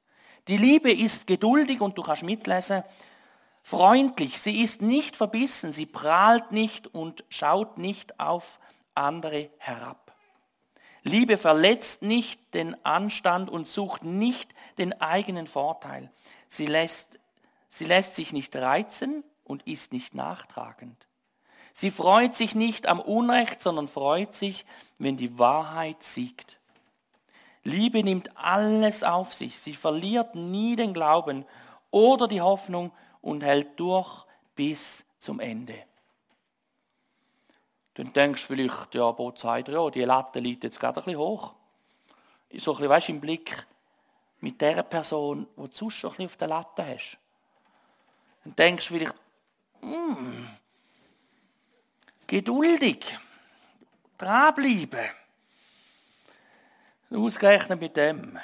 die 0.48 0.58
Liebe 0.58 0.92
ist 0.92 1.28
geduldig 1.28 1.82
und 1.82 1.98
du 1.98 2.02
kannst 2.02 2.24
mitlesen, 2.24 2.84
freundlich, 3.66 4.40
sie 4.40 4.62
ist 4.62 4.84
nicht 4.84 5.18
verbissen, 5.18 5.72
sie 5.72 5.88
prahlt 5.88 6.52
nicht 6.52 6.94
und 6.94 7.24
schaut 7.30 7.80
nicht 7.80 8.20
auf 8.20 8.60
andere 8.94 9.50
herab. 9.58 10.14
Liebe 11.02 11.40
verletzt 11.40 12.04
nicht 12.04 12.54
den 12.54 12.76
Anstand 12.86 13.50
und 13.50 13.68
sucht 13.68 14.04
nicht 14.04 14.54
den 14.78 15.02
eigenen 15.02 15.48
Vorteil. 15.48 16.12
Sie 16.48 16.68
lässt, 16.68 17.20
sie 17.68 17.86
lässt 17.86 18.14
sich 18.16 18.34
nicht 18.34 18.56
reizen 18.56 19.24
und 19.44 19.66
ist 19.66 19.92
nicht 19.94 20.14
nachtragend. 20.14 21.08
Sie 21.74 21.90
freut 21.90 22.36
sich 22.36 22.54
nicht 22.54 22.86
am 22.86 23.00
Unrecht, 23.00 23.62
sondern 23.62 23.88
freut 23.88 24.36
sich, 24.36 24.66
wenn 25.00 25.18
die 25.18 25.40
Wahrheit 25.40 26.04
siegt. 26.04 26.60
Liebe 27.64 28.04
nimmt 28.04 28.38
alles 28.38 29.04
auf 29.04 29.34
sich. 29.34 29.58
Sie 29.58 29.74
verliert 29.74 30.36
nie 30.36 30.76
den 30.76 30.94
Glauben 30.94 31.46
oder 31.90 32.28
die 32.28 32.42
Hoffnung 32.42 32.92
und 33.26 33.42
hält 33.42 33.80
durch 33.80 34.24
bis 34.56 35.04
zum 35.18 35.40
Ende. 35.40 35.84
Dann 37.96 38.14
denkst 38.14 38.44
du 38.44 38.48
vielleicht, 38.54 38.94
ja, 38.94 39.12
Bootsheiter, 39.12 39.74
ja, 39.74 39.90
die 39.90 40.04
Latte 40.04 40.40
liegt 40.40 40.64
jetzt 40.64 40.80
gerade 40.80 41.02
ein 41.02 41.06
bisschen 41.06 41.20
hoch. 41.20 41.56
So 42.54 42.72
ein 42.72 42.78
bisschen, 42.78 42.90
weißt, 42.90 43.10
im 43.10 43.20
Blick 43.20 43.66
mit 44.42 44.62
der 44.62 44.84
Person, 44.84 45.48
die 45.58 45.62
du 45.62 45.68
sonst 45.72 45.96
schon 45.96 46.12
ein 46.12 46.18
bisschen 46.18 46.26
auf 46.28 46.38
der 46.38 46.48
Latte 46.48 46.86
hast. 46.86 47.18
Dann 48.44 48.56
denkst 48.56 48.88
du 48.90 48.94
vielleicht, 48.94 49.16
mm, 49.82 50.46
geduldig, 52.28 53.18
dranbleiben. 54.20 55.10
Ausgerechnet 57.10 57.80
mit 57.80 57.98
dem. 57.98 58.38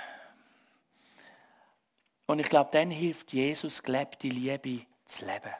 Und 2.32 2.40
ich 2.40 2.48
glaube, 2.48 2.70
dann 2.72 2.92
hilft 2.92 3.34
Jesus, 3.34 3.84
gelebte 3.84 4.30
Liebe 4.30 4.86
zu 5.04 5.26
leben. 5.26 5.52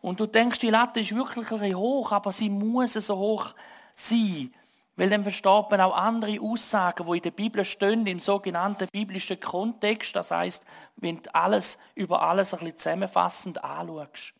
Und 0.00 0.20
du 0.20 0.26
denkst, 0.26 0.60
die 0.60 0.70
Latte 0.70 1.00
ist 1.00 1.16
wirklich 1.16 1.50
ein 1.50 1.58
bisschen 1.58 1.76
hoch, 1.76 2.12
aber 2.12 2.32
sie 2.32 2.48
muss 2.48 2.92
so 2.92 3.16
hoch 3.16 3.52
sein. 3.92 4.54
Weil 4.94 5.10
dann 5.10 5.24
versteht 5.24 5.68
man 5.68 5.80
auch 5.80 5.96
andere 5.96 6.40
Aussagen, 6.40 7.04
die 7.04 7.16
in 7.16 7.22
der 7.24 7.32
Bibel 7.32 7.64
stehen, 7.64 8.06
im 8.06 8.20
sogenannten 8.20 8.86
biblischen 8.92 9.40
Kontext. 9.40 10.14
Das 10.14 10.30
heißt, 10.30 10.62
wenn 10.94 11.20
du 11.20 11.34
alles 11.34 11.76
über 11.96 12.22
alles 12.22 12.54
ein 12.54 12.60
bisschen 12.60 12.78
zusammenfassend 12.78 13.64
anschaust. 13.64 14.32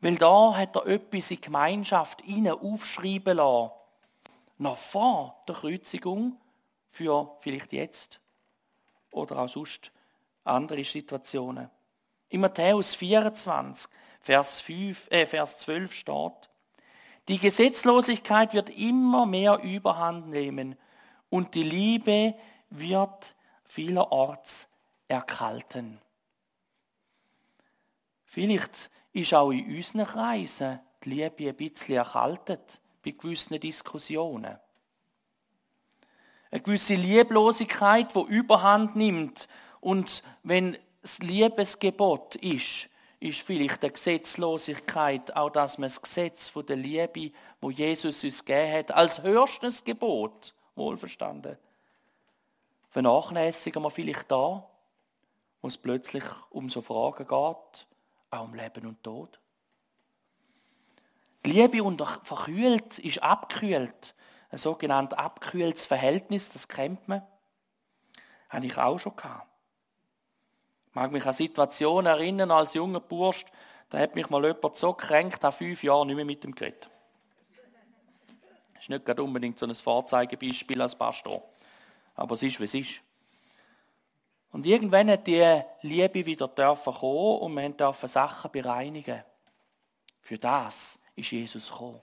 Weil 0.00 0.16
da 0.16 0.56
hat 0.56 0.74
er 0.74 0.86
etwas 0.86 1.30
in 1.30 1.40
Gemeinschaft 1.40 2.24
ihnen 2.24 2.52
aufschreiben 2.52 3.36
lassen. 3.36 3.70
Noch 4.58 4.76
vor 4.76 5.44
der 5.46 5.54
Kreuzigung 5.54 6.36
für 6.90 7.36
vielleicht 7.42 7.72
jetzt 7.72 8.21
oder 9.12 9.38
auch 9.38 9.48
sonst 9.48 9.92
andere 10.44 10.84
Situationen. 10.84 11.70
In 12.28 12.40
Matthäus 12.40 12.94
24, 12.94 13.90
Vers, 14.20 14.60
5, 14.60 15.10
äh, 15.10 15.26
Vers 15.26 15.58
12 15.58 15.94
steht, 15.94 16.50
die 17.28 17.38
Gesetzlosigkeit 17.38 18.52
wird 18.52 18.70
immer 18.70 19.26
mehr 19.26 19.60
Überhand 19.62 20.28
nehmen 20.28 20.76
und 21.30 21.54
die 21.54 21.62
Liebe 21.62 22.34
wird 22.70 23.34
vielerorts 23.64 24.68
erkalten. 25.06 26.00
Vielleicht 28.24 28.90
ist 29.12 29.34
auch 29.34 29.50
in 29.50 29.76
unseren 29.76 30.06
Kreisen 30.06 30.80
die 31.04 31.10
Liebe 31.10 31.48
ein 31.48 31.56
bisschen 31.56 31.96
erkaltet 31.96 32.80
bei 33.04 33.10
gewissen 33.10 33.60
Diskussionen. 33.60 34.58
Eine 36.52 36.60
gewisse 36.60 36.94
Lieblosigkeit, 36.94 38.14
die 38.14 38.34
Überhand 38.34 38.94
nimmt. 38.94 39.48
Und 39.80 40.22
wenn 40.42 40.76
das 41.00 41.18
Liebesgebot 41.18 42.36
ist, 42.36 42.90
ist 43.20 43.40
vielleicht 43.40 43.82
eine 43.82 43.92
Gesetzlosigkeit 43.92 45.34
auch, 45.34 45.48
dass 45.48 45.78
man 45.78 45.88
das 45.88 46.02
Gesetz 46.02 46.50
von 46.50 46.66
der 46.66 46.76
Liebe, 46.76 47.32
wo 47.62 47.70
Jesus 47.70 48.22
uns 48.22 48.44
gegeben 48.44 48.70
hat, 48.70 48.92
als 48.92 49.22
höchstes 49.22 49.82
Gebot, 49.82 50.54
wohlverstanden, 50.74 51.56
vernachlässigen 52.90 53.82
wir 53.82 53.90
vielleicht 53.90 54.30
da, 54.30 54.68
wo 55.62 55.68
es 55.68 55.78
plötzlich 55.78 56.24
um 56.50 56.68
so 56.68 56.82
Fragen 56.82 57.26
geht, 57.26 57.86
auch 58.30 58.44
um 58.44 58.54
Leben 58.54 58.86
und 58.86 59.02
Tod. 59.02 59.40
Die 61.46 61.52
Liebe 61.52 61.82
unter 61.82 62.20
verkühlt 62.24 62.98
ist 62.98 63.22
abgekühlt 63.22 64.14
ein 64.52 64.58
sogenanntes 64.58 65.18
abgekühltes 65.18 65.86
Verhältnis, 65.86 66.50
das 66.50 66.68
kennt 66.68 67.08
man. 67.08 67.22
Habe 68.50 68.66
ich 68.66 68.76
auch 68.76 68.98
schon 68.98 69.16
gehabt. 69.16 69.48
Ich 70.88 70.94
mag 70.94 71.10
mich 71.10 71.24
an 71.24 71.32
Situationen 71.32 72.06
erinnern, 72.06 72.50
als 72.50 72.74
junger 72.74 73.00
Bursch, 73.00 73.46
da 73.88 73.98
hat 73.98 74.14
mich 74.14 74.28
mal 74.28 74.44
jemand 74.44 74.76
so 74.76 74.92
gekränkt, 74.92 75.42
nach 75.42 75.54
fünf 75.54 75.82
Jahren 75.82 76.06
nicht 76.06 76.16
mehr 76.16 76.26
mit 76.26 76.44
dem 76.44 76.54
geredet. 76.54 76.88
Das 78.74 78.82
ist 78.82 78.88
nicht 78.90 79.06
gerade 79.06 79.22
unbedingt 79.22 79.58
so 79.58 79.66
ein 79.66 79.74
Vorzeigebeispiel 79.74 80.82
als 80.82 80.94
Pastor. 80.94 81.42
Aber 82.14 82.34
es 82.34 82.42
ist, 82.42 82.60
wie 82.60 82.64
es 82.64 82.74
ist. 82.74 83.00
Und 84.50 84.66
irgendwann 84.66 85.10
hat 85.10 85.26
die 85.26 85.62
Liebe 85.80 86.26
wieder 86.26 86.48
dürfen 86.48 86.92
kommen 86.92 87.38
und 87.38 87.54
wir 87.54 87.70
dürfen 87.70 88.08
Sachen 88.08 88.50
bereinigen. 88.50 89.24
Für 90.20 90.36
das 90.36 90.98
ist 91.16 91.30
Jesus 91.30 91.70
gekommen 91.70 92.02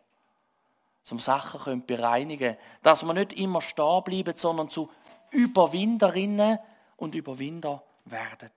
zum 1.03 1.19
Sachen 1.19 1.59
können 1.61 1.85
bereinigen 1.85 2.57
Dass 2.83 3.03
wir 3.03 3.13
nicht 3.13 3.33
immer 3.33 3.61
stehen 3.61 4.03
bleiben, 4.03 4.37
sondern 4.37 4.69
zu 4.69 4.91
Überwinderinnen 5.31 6.59
und 6.97 7.15
Überwinder 7.15 7.83
werden. 8.05 8.51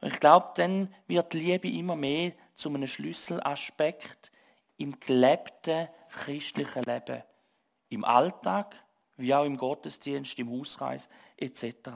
Und 0.00 0.08
ich 0.12 0.20
glaube, 0.20 0.52
dann 0.56 0.94
wird 1.06 1.34
Liebe 1.34 1.68
immer 1.68 1.96
mehr 1.96 2.32
zu 2.54 2.68
einem 2.68 2.86
Schlüsselaspekt 2.86 4.30
im 4.76 4.98
gelebten 5.00 5.88
christlichen 6.10 6.82
Leben. 6.82 7.22
Im 7.88 8.04
Alltag, 8.04 8.74
wie 9.16 9.34
auch 9.34 9.44
im 9.44 9.56
Gottesdienst, 9.56 10.38
im 10.38 10.50
Hauskreis 10.50 11.08
etc. 11.36 11.90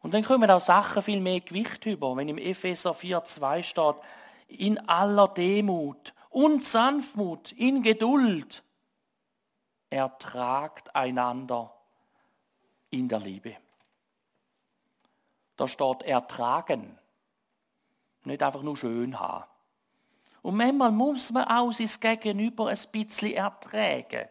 Und 0.00 0.14
dann 0.14 0.24
kommen 0.24 0.50
auch 0.50 0.60
Sachen 0.60 1.02
viel 1.02 1.20
mehr 1.20 1.40
Gewicht 1.40 1.84
über. 1.86 2.16
Wenn 2.16 2.28
im 2.28 2.38
Epheser 2.38 2.92
4,2 2.92 3.62
steht, 3.62 3.96
in 4.48 4.78
aller 4.88 5.28
Demut 5.28 6.14
und 6.30 6.64
Sanftmut, 6.64 7.52
in 7.52 7.82
Geduld. 7.82 8.62
Ertragt 9.88 10.94
einander 10.94 11.72
in 12.90 13.08
der 13.08 13.20
Liebe. 13.20 13.56
Da 15.56 15.66
steht 15.66 16.02
ertragen, 16.02 16.98
nicht 18.24 18.42
einfach 18.42 18.62
nur 18.62 18.76
schön 18.76 19.18
haben. 19.18 19.44
Und 20.42 20.56
manchmal 20.56 20.92
muss 20.92 21.30
man 21.30 21.44
auch 21.44 21.72
sein 21.72 21.90
Gegenüber 21.98 22.68
ein 22.68 22.78
bisschen 22.92 23.32
ertragen. 23.32 24.28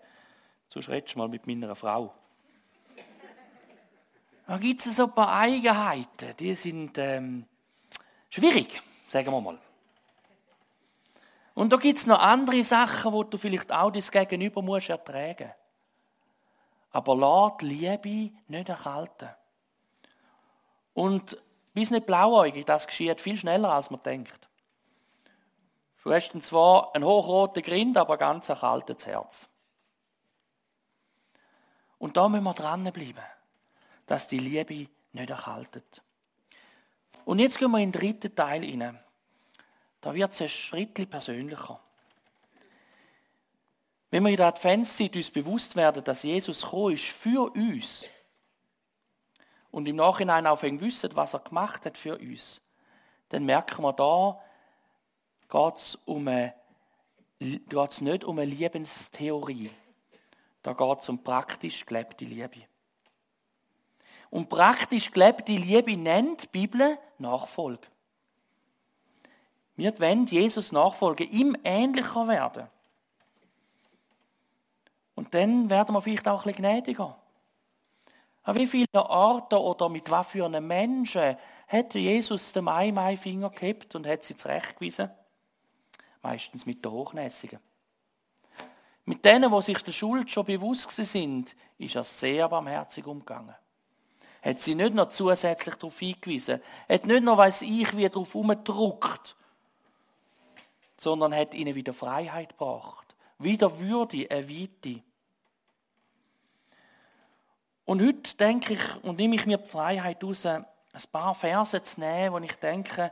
So 0.69 0.79
redest 0.79 1.15
du 1.15 1.19
mal 1.19 1.27
mit 1.27 1.47
meiner 1.47 1.75
Frau. 1.75 2.13
Da 4.47 4.57
gibt 4.57 4.85
es 4.85 4.99
ein 4.99 5.11
paar 5.11 5.39
Eigenheiten, 5.39 6.35
die 6.37 6.53
sind 6.53 6.97
ähm, 6.99 7.45
schwierig, 8.29 8.81
sagen 9.09 9.31
wir 9.31 9.41
mal. 9.41 9.59
Und 11.55 11.71
da 11.71 11.77
gibt 11.77 11.97
es 11.97 12.05
noch 12.05 12.19
andere 12.19 12.63
Sachen, 12.63 13.13
wo 13.13 13.23
du 13.23 13.37
vielleicht 13.37 13.71
auch 13.71 13.89
das 13.89 14.11
Gegenüber 14.11 14.61
musst 14.61 14.89
ertragen 14.89 15.51
Aber 16.91 17.15
lass 17.15 17.57
die 17.59 17.65
Liebe 17.65 18.35
nicht 18.47 18.69
erkalten. 18.69 19.29
Und 20.93 21.37
bist 21.73 21.91
nicht 21.91 22.05
blauäugig, 22.05 22.65
das 22.65 22.85
geschieht 22.85 23.21
viel 23.21 23.37
schneller, 23.37 23.71
als 23.71 23.89
man 23.89 24.03
denkt. 24.03 24.49
Du 26.03 26.13
hast 26.13 26.31
zwar 26.43 26.93
einen 26.93 27.03
hochroten 27.03 27.63
Grind, 27.63 27.97
aber 27.97 28.17
ganz 28.17 28.47
erkaltetes 28.49 29.07
Herz. 29.07 29.47
Und 31.97 32.15
da 32.15 32.29
müssen 32.29 32.43
wir 32.43 32.53
dranbleiben, 32.53 33.23
dass 34.05 34.27
die 34.27 34.39
Liebe 34.39 34.87
nicht 35.13 35.29
erkaltet. 35.29 36.03
Und 37.23 37.39
jetzt 37.39 37.57
gehen 37.57 37.71
wir 37.71 37.79
in 37.79 37.91
den 37.91 37.99
dritten 37.99 38.35
Teil 38.35 38.63
hinein. 38.63 38.99
Da 40.05 40.13
wird 40.13 40.33
es 40.33 40.41
ein 40.41 40.49
Schritt 40.49 41.09
persönlicher. 41.09 41.79
Wenn 44.11 44.21
wir 44.21 44.29
in 44.29 44.37
der 44.37 44.45
Adventszeit 44.45 45.15
uns 45.15 45.31
bewusst 45.31 45.75
werden, 45.75 46.03
dass 46.03 46.21
Jesus 46.21 46.61
gekommen 46.61 46.93
ist 46.93 47.05
für 47.05 47.51
uns 47.51 48.05
und 49.71 49.87
im 49.87 49.95
Nachhinein 49.95 50.45
auch 50.45 50.61
wissen, 50.61 51.09
was 51.15 51.33
er 51.33 51.39
gemacht 51.39 51.87
hat 51.87 51.97
für 51.97 52.19
uns, 52.19 52.61
dann 53.29 53.45
merken 53.45 53.81
wir, 53.81 53.93
da 53.93 54.39
geht 55.49 55.75
es 55.75 55.95
um 56.05 56.25
nicht 56.25 58.23
um 58.23 58.37
eine 58.37 58.45
Liebenstheorie. 58.45 59.71
Da 60.61 60.73
geht 60.73 60.99
es 60.99 61.09
um 61.09 61.23
praktisch 61.23 61.83
gelebte 61.83 62.25
Liebe. 62.25 62.61
Und 64.29 64.49
praktisch 64.49 65.09
gelebte 65.09 65.53
Liebe 65.53 65.97
nennt 65.97 66.43
die 66.43 66.47
Bibel 66.49 66.99
Nachfolge. 67.17 67.87
Wir 69.75 69.99
wollen 69.99 70.25
Jesus 70.27 70.71
nachfolgen, 70.71 71.29
ihm 71.29 71.57
ähnlicher 71.63 72.27
werden. 72.27 72.67
Und 75.15 75.33
dann 75.33 75.69
werden 75.69 75.93
wir 75.93 76.01
vielleicht 76.01 76.27
auch 76.27 76.45
ein 76.45 76.51
bisschen 76.51 76.63
gnädiger. 76.63 77.17
An 78.43 78.55
wie 78.57 78.67
vielen 78.67 78.87
Orten 78.93 79.55
oder 79.55 79.89
mit 79.89 80.09
was 80.11 80.27
für 80.27 80.45
einem 80.45 80.67
Menschen 80.67 81.35
hat 81.67 81.93
Jesus 81.95 82.51
den 82.51 82.65
Mai-Mai-Finger 82.65 83.49
gehabt 83.49 83.95
und 83.95 84.05
hat 84.05 84.23
sie 84.23 84.35
zurechtgewiesen? 84.35 85.09
Meistens 86.21 86.65
mit 86.65 86.83
den 86.85 86.91
Hochnäsigen. 86.91 87.59
Mit 89.05 89.23
denen, 89.23 89.51
die 89.51 89.61
sich 89.61 89.81
der 89.81 89.91
Schuld 89.91 90.31
schon 90.31 90.45
bewusst 90.45 90.89
sind, 90.91 91.55
ist 91.77 91.95
er 91.95 92.03
sehr 92.03 92.49
barmherzig 92.49 93.05
umgegangen. 93.05 93.55
Hat 94.41 94.61
sie 94.61 94.75
nicht 94.75 94.93
noch 94.93 95.09
zusätzlich 95.09 95.75
darauf 95.75 95.97
hingewiesen, 95.97 96.61
hat 96.87 97.05
nicht 97.05 97.23
noch, 97.23 97.37
weiß 97.37 97.63
ich, 97.63 97.95
wie 97.97 98.07
darauf 98.07 98.35
umgedruckt, 98.35 99.35
sondern 100.97 101.35
hat 101.35 101.53
ihnen 101.53 101.75
wieder 101.75 101.93
Freiheit 101.93 102.57
gebracht. 102.57 103.15
Wieder 103.37 103.79
Würde, 103.79 104.29
eine 104.29 104.49
Weite. 104.49 105.01
Und 107.85 108.01
heute 108.01 108.35
denke 108.37 108.73
ich 108.73 109.03
und 109.03 109.17
nehme 109.17 109.35
ich 109.35 109.45
mir 109.45 109.57
die 109.57 109.69
Freiheit 109.69 110.23
raus, 110.23 110.45
ein 110.45 110.65
paar 111.11 111.35
Verse 111.35 111.81
zu 111.83 111.99
nehmen, 111.99 112.33
wo 112.33 112.39
ich 112.39 112.55
denke, 112.55 113.11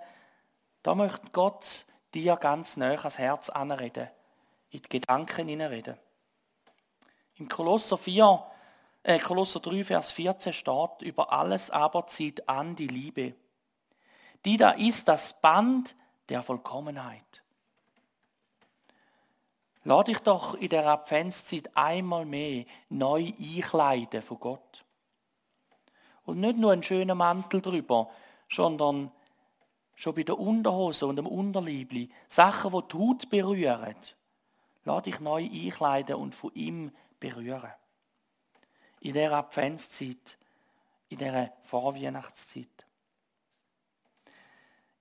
da 0.81 0.95
möchte 0.95 1.27
Gott 1.31 1.85
dir 2.13 2.35
ganz 2.37 2.77
näher 2.77 2.99
ans 2.99 3.17
Herz 3.17 3.49
anreden, 3.49 4.09
in 4.69 4.81
die 4.81 4.89
Gedanken 4.89 5.47
hineinreden. 5.47 5.97
Im 7.35 7.47
Kolosser 7.47 7.97
4, 7.97 8.45
äh, 9.03 9.19
Kolosser 9.19 9.59
3, 9.59 9.83
Vers 9.83 10.11
14 10.11 10.53
steht, 10.53 11.01
über 11.01 11.31
alles 11.31 11.69
aber 11.69 12.07
zieht 12.07 12.47
an 12.47 12.75
die 12.75 12.87
Liebe. 12.87 13.35
Die 14.45 14.57
da 14.57 14.71
ist 14.71 15.07
das 15.07 15.39
Band 15.39 15.95
der 16.29 16.41
Vollkommenheit. 16.41 17.42
Lass 19.85 20.05
dich 20.05 20.19
doch 20.19 20.55
in 20.55 20.69
der 20.69 20.87
Adventszeit 20.87 21.69
einmal 21.75 22.25
mehr 22.25 22.65
neu 22.89 23.33
einkleiden 23.37 24.21
von 24.21 24.39
Gott. 24.39 24.85
Und 26.25 26.39
nicht 26.39 26.57
nur 26.57 26.71
einen 26.71 26.83
schönen 26.83 27.17
Mantel 27.17 27.61
drüber, 27.61 28.09
sondern 28.49 29.11
schon 29.95 30.15
bei 30.15 30.23
der 30.23 30.39
Unterhose 30.39 31.05
und 31.05 31.17
dem 31.17 31.27
Unterliebli 31.27 32.09
Sachen, 32.29 32.71
die 32.71 32.87
die 32.87 32.97
Haut 32.97 33.29
berühren. 33.29 33.95
Lass 34.85 35.03
dich 35.03 35.19
neu 35.19 35.43
einkleiden 35.43 36.15
und 36.15 36.33
von 36.33 36.53
ihm 36.55 36.91
berühren. 37.19 37.71
In 39.01 39.13
der 39.13 39.33
Adventszeit, 39.33 40.37
in 41.09 41.17
der 41.17 41.53
Vorweihnachtszeit. 41.63 42.67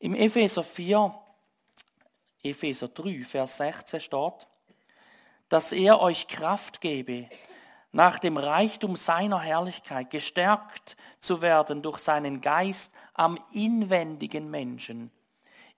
Im 0.01 0.17
Epheser 0.17 0.65
4, 0.65 1.15
Epheser 2.43 2.89
3, 2.89 3.23
Vers 3.25 3.57
16 3.59 4.01
steht, 4.01 4.49
dass 5.53 5.71
er 5.71 6.01
euch 6.01 6.29
Kraft 6.29 6.81
gebe, 6.81 7.29
nach 7.93 8.19
dem 8.19 8.39
Reichtum 8.39 8.97
seiner 8.97 9.39
Herrlichkeit 9.39 10.09
gestärkt 10.09 10.97
zu 11.19 11.43
werden 11.43 11.83
durch 11.83 11.99
seinen 11.99 12.41
Geist 12.41 12.91
am 13.13 13.39
inwendigen 13.53 14.51
Menschen. 14.51 15.11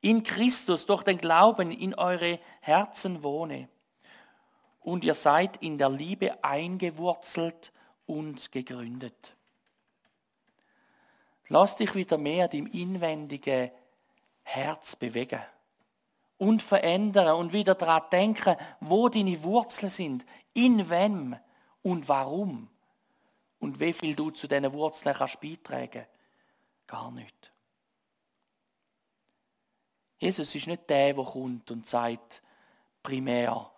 In 0.00 0.23
Christus 0.23 0.87
durch 0.87 1.02
den 1.02 1.19
Glauben 1.19 1.73
in 1.73 1.93
eure 1.97 2.38
Herzen 2.61 3.25
wohne. 3.25 3.69
Und 4.78 5.02
ihr 5.02 5.14
seid 5.14 5.57
in 5.57 5.76
der 5.76 5.90
Liebe 5.90 6.44
eingewurzelt 6.44 7.72
und 8.07 8.53
gegründet. 8.53 9.35
Lass 11.49 11.75
dich 11.75 11.96
wieder 11.96 12.16
mehr 12.16 12.46
dem 12.46 12.68
inwendigen 12.68 13.72
Herz 14.44 14.94
bewegen 14.94 15.40
und 16.38 16.62
verändern 16.62 17.37
und 17.37 17.53
wieder 17.53 17.75
daran 17.75 18.03
denken, 18.11 18.57
wo 18.81 19.09
deine 19.09 19.42
Wurzeln 19.42 19.90
sind, 19.90 20.27
in 20.53 20.90
wem 20.90 21.37
und 21.83 22.09
warum 22.09 22.68
und 23.61 23.81
wie 23.81 23.92
viel 23.92 24.14
du 24.14 24.31
zu 24.31 24.47
diesen 24.47 24.73
Wurzeln 24.73 25.14
kannst 25.14 25.40
beitragen. 25.40 26.07
Gar 26.87 27.11
nicht. 27.12 27.53
Jesus 30.18 30.55
ist 30.55 30.66
nicht 30.66 30.88
der, 30.88 31.14
der 31.14 31.25
kommt 31.25 31.70
und 31.70 31.87
sagt 31.87 32.42
primär, 33.03 33.70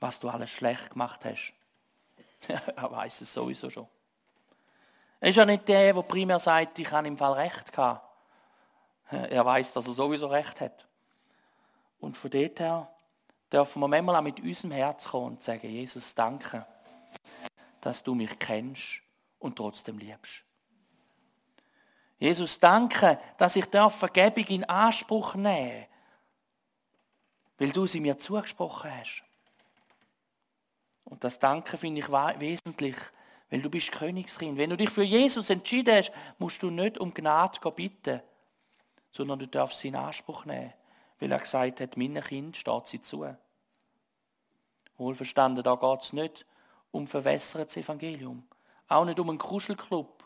was 0.00 0.20
du 0.20 0.28
alles 0.28 0.50
schlecht 0.50 0.90
gemacht 0.90 1.24
hast. 1.24 1.54
er 2.76 2.90
weiß 2.90 3.22
es 3.22 3.32
sowieso 3.32 3.70
schon. 3.70 3.88
Er 5.20 5.30
ist 5.30 5.36
ja 5.36 5.46
nicht 5.46 5.66
der, 5.66 5.94
der 5.94 6.02
primär 6.02 6.38
sagt, 6.38 6.78
ich 6.78 6.90
habe 6.90 7.08
im 7.08 7.16
Fall 7.16 7.32
Recht 7.32 7.72
gehabt. 7.72 8.06
Er 9.10 9.44
weiß, 9.44 9.72
dass 9.72 9.86
er 9.86 9.94
sowieso 9.94 10.26
Recht 10.26 10.60
hat. 10.60 10.86
Und 12.04 12.16
von 12.16 12.30
dort 12.30 12.60
her 12.60 12.88
dürfen 13.50 13.80
wir 13.80 13.88
manchmal 13.88 14.16
auch 14.16 14.22
mit 14.22 14.38
unserem 14.40 14.72
Herz 14.72 15.06
kommen 15.06 15.26
und 15.26 15.42
sagen, 15.42 15.68
Jesus, 15.68 16.14
danke, 16.14 16.66
dass 17.80 18.02
du 18.02 18.14
mich 18.14 18.38
kennst 18.38 19.00
und 19.38 19.56
trotzdem 19.56 19.98
liebst. 19.98 20.44
Jesus, 22.18 22.58
danke, 22.60 23.18
dass 23.38 23.56
ich 23.56 23.64
Vergebung 23.66 24.44
in 24.44 24.64
Anspruch 24.64 25.34
nehmen 25.34 25.86
weil 27.56 27.70
du 27.70 27.86
sie 27.86 28.00
mir 28.00 28.18
zugesprochen 28.18 28.90
hast. 28.90 29.22
Und 31.04 31.22
das 31.22 31.38
Danke 31.38 31.78
finde 31.78 32.00
ich 32.00 32.08
wesentlich, 32.10 32.96
weil 33.48 33.62
du 33.62 33.70
bist 33.70 33.92
Königskind. 33.92 34.58
Wenn 34.58 34.70
du 34.70 34.76
dich 34.76 34.90
für 34.90 35.04
Jesus 35.04 35.50
entschieden 35.50 35.94
hast, 35.94 36.12
musst 36.38 36.62
du 36.62 36.70
nicht 36.70 36.98
um 36.98 37.14
Gnade 37.14 37.60
bitten, 37.70 38.20
sondern 39.12 39.38
du 39.38 39.46
darfst 39.46 39.78
sie 39.78 39.88
in 39.88 39.96
Anspruch 39.96 40.44
nehmen 40.44 40.72
weil 41.20 41.32
er 41.32 41.38
gesagt 41.38 41.80
hat, 41.80 41.96
meinen 41.96 42.22
Kind 42.22 42.56
steht 42.56 42.86
sie 42.86 43.00
zu. 43.00 43.26
Wohlverstanden, 44.96 45.64
da 45.64 45.74
geht 45.74 46.02
es 46.02 46.12
nicht 46.12 46.46
um 46.90 47.06
verwässertes 47.06 47.76
Evangelium. 47.76 48.46
Auch 48.88 49.04
nicht 49.04 49.18
um 49.18 49.28
einen 49.28 49.38
Kuschelclub. 49.38 50.24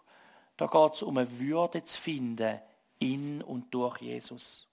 Da 0.57 0.67
geht 0.67 0.95
es 0.95 1.03
um 1.03 1.17
eine 1.17 1.39
Würde 1.39 1.83
zu 1.85 1.99
finden 1.99 2.61
in 2.99 3.43
und 3.43 3.73
durch 3.73 3.99
Jesus. 3.99 4.67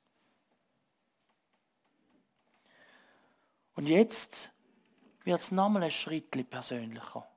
Und 3.75 3.87
jetzt 3.87 4.51
wird 5.23 5.41
es 5.41 5.51
nochmal 5.51 5.83
ein 5.83 5.91
Schritt 5.91 6.49
persönlicher. 6.49 7.27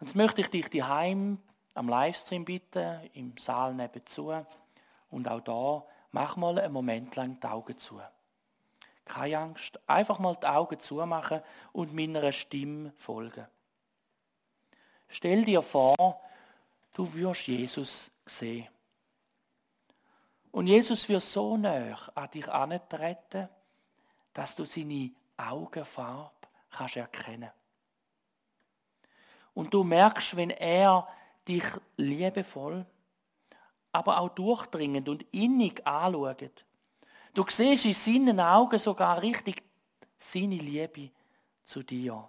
Jetzt 0.00 0.14
möchte 0.14 0.40
ich 0.40 0.48
dich 0.48 0.68
daheim 0.68 1.38
am 1.74 1.88
Livestream 1.88 2.44
bitten, 2.44 3.10
im 3.12 3.36
Saal 3.38 3.74
nebenzu 3.74 4.32
und 5.10 5.28
auch 5.28 5.40
da 5.40 5.84
Mach 6.12 6.36
mal 6.36 6.58
einen 6.58 6.72
Moment 6.72 7.16
lang 7.16 7.38
die 7.40 7.46
Augen 7.46 7.76
zu. 7.78 8.00
Keine 9.04 9.38
Angst, 9.38 9.78
einfach 9.86 10.18
mal 10.18 10.36
die 10.36 10.46
Augen 10.46 10.80
zumachen 10.80 11.40
und 11.72 11.94
meiner 11.94 12.32
Stimme 12.32 12.92
folgen. 12.96 13.46
Stell 15.08 15.44
dir 15.44 15.62
vor, 15.62 16.20
du 16.92 17.12
wirst 17.14 17.46
Jesus 17.46 18.10
sehen. 18.24 18.68
Und 20.50 20.66
Jesus 20.66 21.08
wird 21.08 21.22
so 21.22 21.56
näher 21.56 21.98
an 22.14 22.30
dich 22.30 22.48
antreten, 22.48 23.48
dass 24.32 24.56
du 24.56 24.64
seine 24.64 25.10
Augenfarbe 25.36 26.32
kannst 26.70 26.96
erkennen. 26.96 27.50
Und 29.54 29.72
du 29.72 29.84
merkst, 29.84 30.36
wenn 30.36 30.50
er 30.50 31.06
dich 31.46 31.64
liebevoll 31.96 32.84
aber 33.92 34.20
auch 34.20 34.30
durchdringend 34.30 35.08
und 35.08 35.24
innig 35.32 35.86
anschaut. 35.86 36.64
Du 37.34 37.44
siehst 37.48 37.84
in 37.84 37.94
seinen 37.94 38.40
Augen 38.40 38.78
sogar 38.78 39.20
richtig 39.20 39.62
seine 40.16 40.56
Liebe 40.56 41.10
zu 41.64 41.82
dir. 41.82 42.28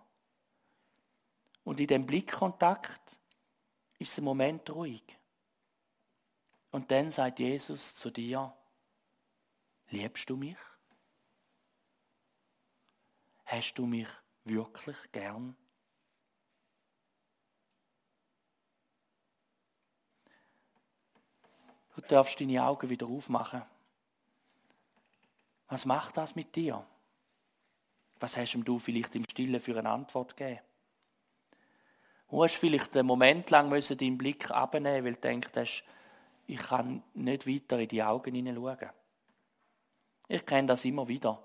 Und 1.63 1.80
in 1.80 1.88
dem 1.88 2.06
Blickkontakt 2.06 3.17
ist 4.00 4.17
ein 4.17 4.24
Moment 4.24 4.70
ruhig. 4.70 5.04
Und 6.72 6.91
dann 6.91 7.10
sagt 7.12 7.39
Jesus 7.39 7.96
zu 7.96 8.12
dir, 8.12 8.54
liebst 9.89 10.30
du 10.30 10.36
mich? 10.36 10.58
Hast 13.46 13.76
du 13.76 13.86
mich 13.86 14.08
wirklich 14.43 14.98
gern? 15.12 15.56
Du 21.98 22.04
darfst 22.04 22.40
deine 22.40 22.64
Augen 22.64 22.92
wieder 22.92 23.08
aufmachen. 23.08 23.64
Was 25.68 25.84
macht 25.84 26.16
das 26.16 26.36
mit 26.36 26.56
dir? 26.56 26.86
Was 28.20 28.38
hast 28.38 28.54
du 28.54 28.78
vielleicht 28.78 29.16
im 29.16 29.24
Stillen 29.24 29.60
für 29.60 29.78
eine 29.80 29.90
Antwort 29.90 30.38
gegeben? 30.38 30.62
Du 32.30 32.44
hast 32.44 32.56
vielleicht 32.56 32.96
einen 32.96 33.08
Moment 33.08 33.50
lang 33.50 33.72
deinen 33.72 34.18
Blick 34.18 34.52
abnehmen, 34.52 35.06
weil 35.06 35.16
du 35.16 35.22
denkst, 35.22 35.84
ich 36.46 36.60
kann 36.60 37.02
nicht 37.16 37.48
weiter 37.48 37.80
in 37.80 37.88
die 37.88 38.04
Augen 38.04 38.36
hineinschauen. 38.36 38.92
Ich 40.28 40.46
kenne 40.46 40.68
das 40.68 40.86
immer 40.86 41.08
wieder, 41.08 41.42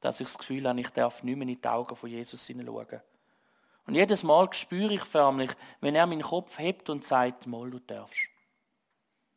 dass 0.00 0.20
ich 0.20 0.28
das 0.28 0.38
Gefühl 0.38 0.66
habe, 0.66 0.80
ich 0.80 0.90
darf 0.90 1.22
nicht 1.22 1.36
mehr 1.36 1.48
in 1.48 1.60
die 1.60 1.68
Augen 1.68 1.96
von 1.96 2.08
Jesus 2.08 2.46
hineinschauen. 2.46 3.02
Und 3.86 3.94
jedes 3.94 4.22
Mal 4.22 4.50
spüre 4.54 4.94
ich 4.94 5.04
förmlich, 5.04 5.50
wenn 5.80 5.94
er 5.94 6.06
meinen 6.06 6.22
Kopf 6.22 6.58
hebt 6.58 6.88
und 6.88 7.04
sagt, 7.04 7.46
mal, 7.46 7.70
du 7.70 7.78
darfst. 7.78 8.30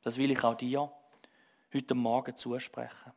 Das 0.02 0.18
will 0.18 0.32
ich 0.32 0.44
auch 0.44 0.56
dir 0.56 0.92
heute 1.74 1.96
Morgen 1.96 2.36
zusprechen. 2.36 3.12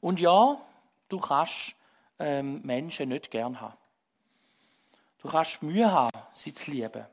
Und 0.00 0.20
ja, 0.20 0.60
du 1.08 1.18
kannst 1.18 1.74
ähm, 2.18 2.60
Menschen 2.62 3.08
nicht 3.08 3.30
gern 3.30 3.60
haben. 3.60 3.78
Du 5.18 5.28
kannst 5.28 5.62
Mühe 5.62 5.90
haben, 5.90 6.10
sie 6.34 6.52
zu 6.52 6.70
lieben. 6.70 7.06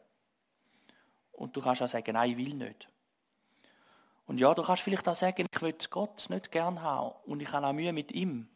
Und 1.31 1.55
du 1.55 1.61
kannst 1.61 1.81
auch 1.81 1.87
sagen, 1.87 2.13
nein, 2.13 2.31
ich 2.31 2.37
will 2.37 2.53
nicht. 2.53 2.87
Und 4.27 4.39
ja, 4.39 4.53
du 4.53 4.61
kannst 4.63 4.83
vielleicht 4.83 5.07
auch 5.07 5.15
sagen, 5.15 5.45
ich 5.49 5.61
will 5.61 5.75
Gott 5.89 6.29
nicht 6.29 6.51
gern 6.51 6.81
haben 6.81 7.15
und 7.25 7.41
ich 7.41 7.51
habe 7.51 7.67
auch 7.67 7.73
Mühe 7.73 7.93
mit 7.93 8.11
ihm. 8.11 8.49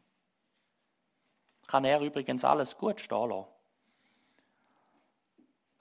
Kann 1.68 1.86
er 1.86 2.00
übrigens 2.02 2.46
alles 2.46 2.78
gut 2.78 3.00
stehen 3.00 3.30
lassen. 3.30 3.55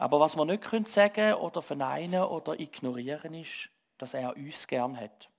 Aber 0.05 0.21
was 0.21 0.37
wir 0.37 0.45
nicht 0.45 0.65
können 0.65 0.85
sagen 0.85 1.33
oder 1.33 1.63
verneinen 1.63 2.25
oder 2.25 2.61
ignorieren 2.61 3.33
ist, 3.33 3.71
dass 3.97 4.13
er 4.13 4.37
uns 4.37 4.67
gern 4.67 5.01
hat. 5.01 5.31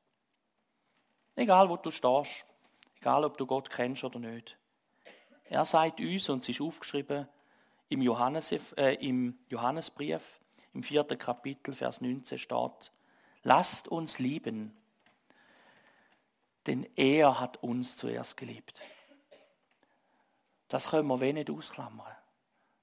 Egal, 1.36 1.70
wo 1.70 1.78
du 1.78 1.92
stehst, 1.92 2.48
egal, 3.00 3.26
ob 3.26 3.38
du 3.38 3.46
Gott 3.46 3.70
kennst 3.70 4.04
oder 4.04 4.18
nicht. 4.18 4.58
Er 5.44 5.66
sagt 5.66 6.00
uns, 6.00 6.30
und 6.30 6.42
es 6.42 6.50
ist 6.50 6.62
aufgeschrieben 6.62 7.28
im, 7.90 8.02
Johannes, 8.02 8.54
äh, 8.76 8.96
im 8.96 9.38
Johannesbrief, 9.50 10.42
im 10.74 10.82
vierten 10.82 11.20
Kapitel, 11.20 11.76
Vers 11.76 12.02
19 12.02 12.40
steht, 12.40 12.92
Lasst 13.44 13.88
uns 13.88 14.18
lieben, 14.18 14.76
denn 16.66 16.90
er 16.96 17.40
hat 17.40 17.62
uns 17.62 17.98
zuerst 17.98 18.36
geliebt. 18.36 18.82
Das 20.70 20.90
können 20.90 21.08
wir 21.08 21.20
wenig 21.20 21.52
ausklammern. 21.52 22.16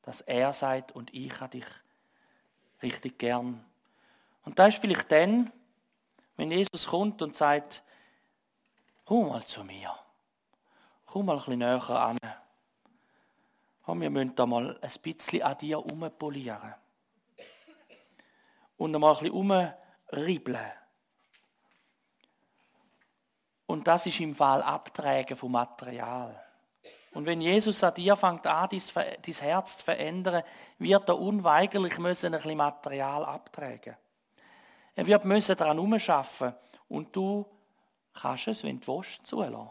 Dass 0.03 0.21
er 0.21 0.53
sagt, 0.53 0.93
und 0.93 1.15
ich 1.15 1.41
habe 1.41 1.51
dich 1.51 1.67
richtig 2.83 3.19
gern. 3.19 3.65
Und 4.45 4.59
da 4.59 4.67
ist 4.67 4.79
vielleicht 4.79 5.11
dann, 5.13 5.53
wenn 6.37 6.51
Jesus 6.51 6.87
kommt 6.87 7.23
und 7.23 7.37
sagt, 7.37 7.83
komm 9.05 9.29
mal 9.29 9.45
zu 9.45 9.63
mir. 9.65 9.95
Komm 11.07 11.27
mal 11.27 11.35
ein 11.35 11.39
bisschen 11.39 11.59
näher 11.59 11.91
an. 11.91 12.19
Wir 13.87 14.11
müssen 14.11 14.35
da 14.35 14.47
mal 14.47 14.79
ein 14.81 14.91
bisschen 15.03 15.43
an 15.43 15.59
dir 15.59 15.85
umpolieren. 15.85 16.75
Und 18.79 18.93
mal 18.93 19.13
ein 19.15 19.19
bisschen 19.19 19.31
um 19.31 19.73
riebeln. 20.13 20.73
Und 23.67 23.87
das 23.87 24.07
ist 24.07 24.21
im 24.21 24.35
Fall 24.35 24.63
Abträgen 24.63 25.37
vom 25.37 25.53
Material. 25.53 26.43
Und 27.13 27.27
wenn 27.27 27.41
Jesus 27.41 27.85
an 27.85 27.95
dir 27.95 28.17
fängt 28.17 28.47
an, 28.47 28.69
dein 28.71 29.35
Herz 29.35 29.79
zu 29.79 29.85
verändern, 29.85 30.43
wird 30.79 31.09
er 31.09 31.19
unweigerlich 31.19 31.99
müssen 31.99 32.27
ein 32.27 32.41
bisschen 32.41 32.57
Material 32.57 33.25
abtragen. 33.25 33.97
Er 34.95 35.07
wird 35.07 35.25
müssen 35.25 35.57
daran 35.57 35.79
umschaffen 35.79 36.55
und 36.89 37.15
du 37.15 37.47
kannst 38.15 38.49
es, 38.49 38.65
wenn 38.65 38.81
du 38.81 38.97
willst, 38.97 39.27
zulassen. 39.27 39.71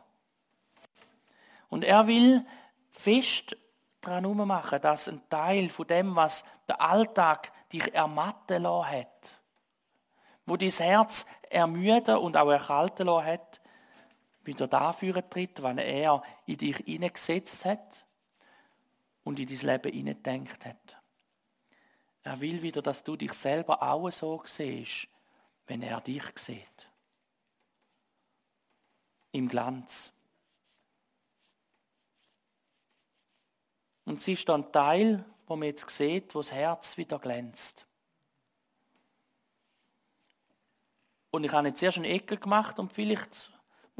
Und 1.70 1.84
er 1.84 2.06
will 2.06 2.46
fest 2.92 3.56
daran 4.02 4.26
ummachen, 4.26 4.82
dass 4.82 5.08
ein 5.08 5.22
Teil 5.30 5.70
von 5.70 5.88
dem, 5.88 6.16
was 6.16 6.44
der 6.68 6.82
Alltag 6.82 7.52
dich 7.72 7.94
ermatten 7.94 8.64
lassen 8.64 8.92
hat, 8.92 9.38
wo 10.46 10.58
dein 10.58 10.70
Herz 10.70 11.26
ermüden 11.50 12.18
und 12.18 12.38
auch 12.38 12.50
erkalten 12.50 13.08
lassen 13.08 13.26
hat, 13.26 13.61
wieder 14.44 14.68
dafür 14.68 15.28
tritt, 15.30 15.62
wann 15.62 15.78
er 15.78 16.24
in 16.46 16.58
dich 16.58 16.78
hineingesetzt 16.78 17.66
hat 17.66 18.06
und 19.24 19.40
in 19.40 19.48
dein 19.48 19.58
Leben 19.58 19.92
hineingedenkt 19.92 20.66
hat. 20.66 20.98
Er 22.24 22.40
will 22.40 22.62
wieder, 22.62 22.82
dass 22.82 23.04
du 23.04 23.16
dich 23.16 23.34
selber 23.34 23.82
auch 23.82 24.10
so 24.12 24.44
siehst, 24.46 25.08
wenn 25.66 25.82
er 25.82 26.02
dich 26.02 26.24
sieht. 26.36 26.90
Im 29.32 29.48
Glanz. 29.48 30.12
Und 34.06 34.20
es 34.20 34.28
ist 34.28 34.50
dann 34.50 34.72
Teil, 34.72 35.24
wo 35.48 35.56
man 35.56 35.68
jetzt 35.68 35.90
sieht, 35.90 36.36
wo 36.36 36.40
das 36.40 36.52
Herz 36.52 36.98
wieder 36.98 37.18
glänzt. 37.18 37.86
Und 41.32 41.46
ich 41.46 41.52
habe 41.52 41.70
jetzt 41.70 41.82
erst 41.82 41.98
eine 41.98 42.10
Ecke 42.10 42.38
gemacht 42.38 42.78
und 42.78 42.92
vielleicht 42.92 43.52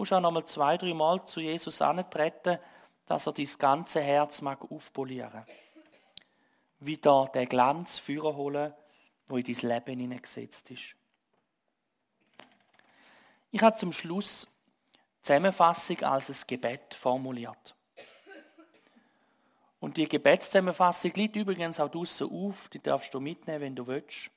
musst 0.02 0.14
auch 0.14 0.20
noch 0.20 0.32
mal 0.32 0.46
zwei, 0.46 0.78
drei 0.78 0.96
Mal 0.96 1.24
zu 1.28 1.42
Jesus 1.42 1.80
antreten, 1.80 2.58
dass 3.06 3.28
er 3.28 3.34
dein 3.34 3.50
ganze 3.60 4.02
Herz 4.02 4.42
mag 4.42 4.60
aufpolieren. 4.72 5.46
Wieder 6.80 7.30
den 7.32 7.48
Glanz 7.48 8.00
führen 8.00 8.36
holen, 8.36 8.74
wo 9.28 9.38
in 9.38 9.44
dein 9.44 9.70
Leben 9.70 10.00
hineingesetzt 10.00 10.72
ist. 10.72 10.96
Ich 13.52 13.62
habe 13.62 13.78
zum 13.78 13.94
Schluss 13.94 14.48
Zusammenfassung 15.22 16.02
als 16.02 16.30
ein 16.30 16.48
Gebet 16.48 16.96
formuliert. 16.96 17.76
Und 19.80 19.98
die 19.98 20.08
Gebetszusammenfassung 20.08 21.14
liegt 21.14 21.36
übrigens 21.36 21.80
auch 21.80 21.92
draussen 21.92 22.28
auf, 22.28 22.70
die 22.70 22.82
darfst 22.82 23.14
du 23.14 23.20
mitnehmen, 23.20 23.62
wenn 23.62 23.76
du 23.76 23.86
willst. 23.86 24.32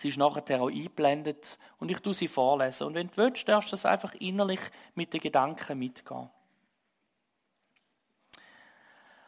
Sie 0.00 0.08
ist 0.08 0.16
nachher 0.16 0.62
auch 0.62 0.70
eingeblendet 0.70 1.58
und 1.78 1.90
ich 1.90 1.98
tue 1.98 2.14
sie 2.14 2.26
vorlesen. 2.26 2.86
Und 2.86 2.94
wenn 2.94 3.08
du 3.08 3.18
willst, 3.18 3.46
darfst 3.46 3.70
du 3.70 3.72
das 3.72 3.84
einfach 3.84 4.14
innerlich 4.14 4.60
mit 4.94 5.12
den 5.12 5.20
Gedanken 5.20 5.78
mitgehen. 5.78 6.30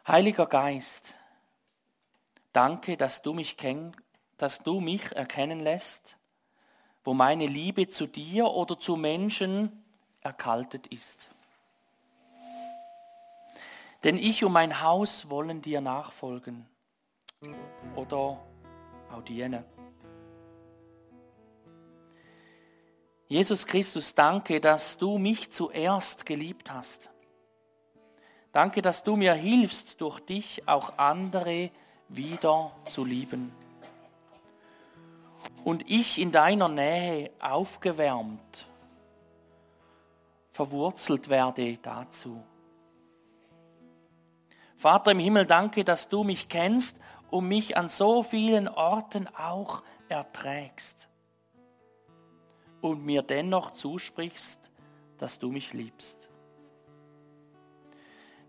Heiliger 0.07 0.47
Geist, 0.47 1.13
danke, 2.53 2.97
dass 2.97 3.21
du 3.21 3.33
mich, 3.33 3.55
kenn, 3.55 3.95
dass 4.37 4.63
du 4.63 4.79
mich 4.79 5.11
erkennen 5.11 5.59
lässt, 5.59 6.17
wo 7.03 7.13
meine 7.13 7.45
Liebe 7.45 7.87
zu 7.87 8.07
dir 8.07 8.47
oder 8.47 8.79
zu 8.79 8.95
Menschen 8.95 9.85
erkaltet 10.21 10.87
ist. 10.87 11.29
Denn 14.03 14.17
ich 14.17 14.43
und 14.43 14.53
mein 14.53 14.81
Haus 14.81 15.29
wollen 15.29 15.61
dir 15.61 15.81
nachfolgen 15.81 16.65
oder 17.95 18.43
auch 19.11 19.21
dienen. 19.21 19.63
Jesus 23.33 23.65
Christus, 23.65 24.13
danke, 24.13 24.61
dass 24.61 24.95
du 24.99 25.17
mich 25.17 25.51
zuerst 25.51 26.23
geliebt 26.23 26.71
hast. 26.71 27.09
Danke, 28.51 28.83
dass 28.83 29.03
du 29.03 29.15
mir 29.15 29.33
hilfst, 29.33 29.99
durch 30.01 30.19
dich 30.19 30.67
auch 30.67 30.99
andere 30.99 31.71
wieder 32.09 32.71
zu 32.85 33.03
lieben. 33.03 33.51
Und 35.63 35.89
ich 35.89 36.21
in 36.21 36.31
deiner 36.31 36.69
Nähe 36.69 37.31
aufgewärmt, 37.39 38.67
verwurzelt 40.51 41.27
werde 41.27 41.79
dazu. 41.81 42.39
Vater 44.77 45.09
im 45.09 45.17
Himmel, 45.17 45.47
danke, 45.47 45.83
dass 45.83 46.07
du 46.07 46.23
mich 46.23 46.49
kennst 46.49 46.99
und 47.31 47.47
mich 47.47 47.77
an 47.77 47.89
so 47.89 48.21
vielen 48.21 48.67
Orten 48.67 49.27
auch 49.35 49.81
erträgst 50.07 51.07
und 52.83 53.05
mir 53.05 53.21
dennoch 53.21 53.71
zusprichst, 53.71 54.69
dass 55.17 55.39
du 55.39 55.49
mich 55.49 55.71
liebst. 55.71 56.27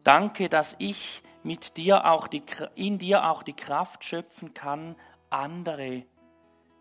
Danke, 0.02 0.48
dass 0.48 0.74
ich 0.80 1.22
mit 1.44 1.76
dir 1.76 2.10
auch 2.10 2.26
die, 2.26 2.42
in 2.74 2.98
dir 2.98 3.30
auch 3.30 3.44
die 3.44 3.52
Kraft 3.52 4.02
schöpfen 4.02 4.52
kann, 4.52 4.96
andere 5.30 6.04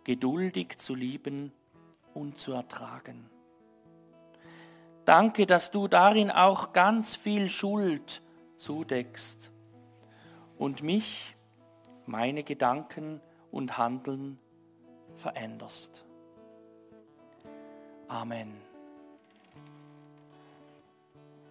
geduldig 0.04 0.80
zu 0.80 0.96
lieben 0.96 1.54
und 2.16 2.39
zu 2.39 2.54
ertragen. 2.54 3.30
Danke, 5.06 5.46
dass 5.46 5.70
du 5.70 5.88
darin 5.88 6.32
auch 6.32 6.74
ganz 6.74 7.16
viel 7.16 7.50
Schuld 7.50 8.24
zudeckst 8.58 9.52
und 10.58 10.82
mich, 10.82 11.36
meine 12.08 12.44
Gedanken 12.44 13.22
und 13.52 13.78
Handeln 13.78 14.39
veränderst. 15.18 16.04
Amen. 18.10 18.73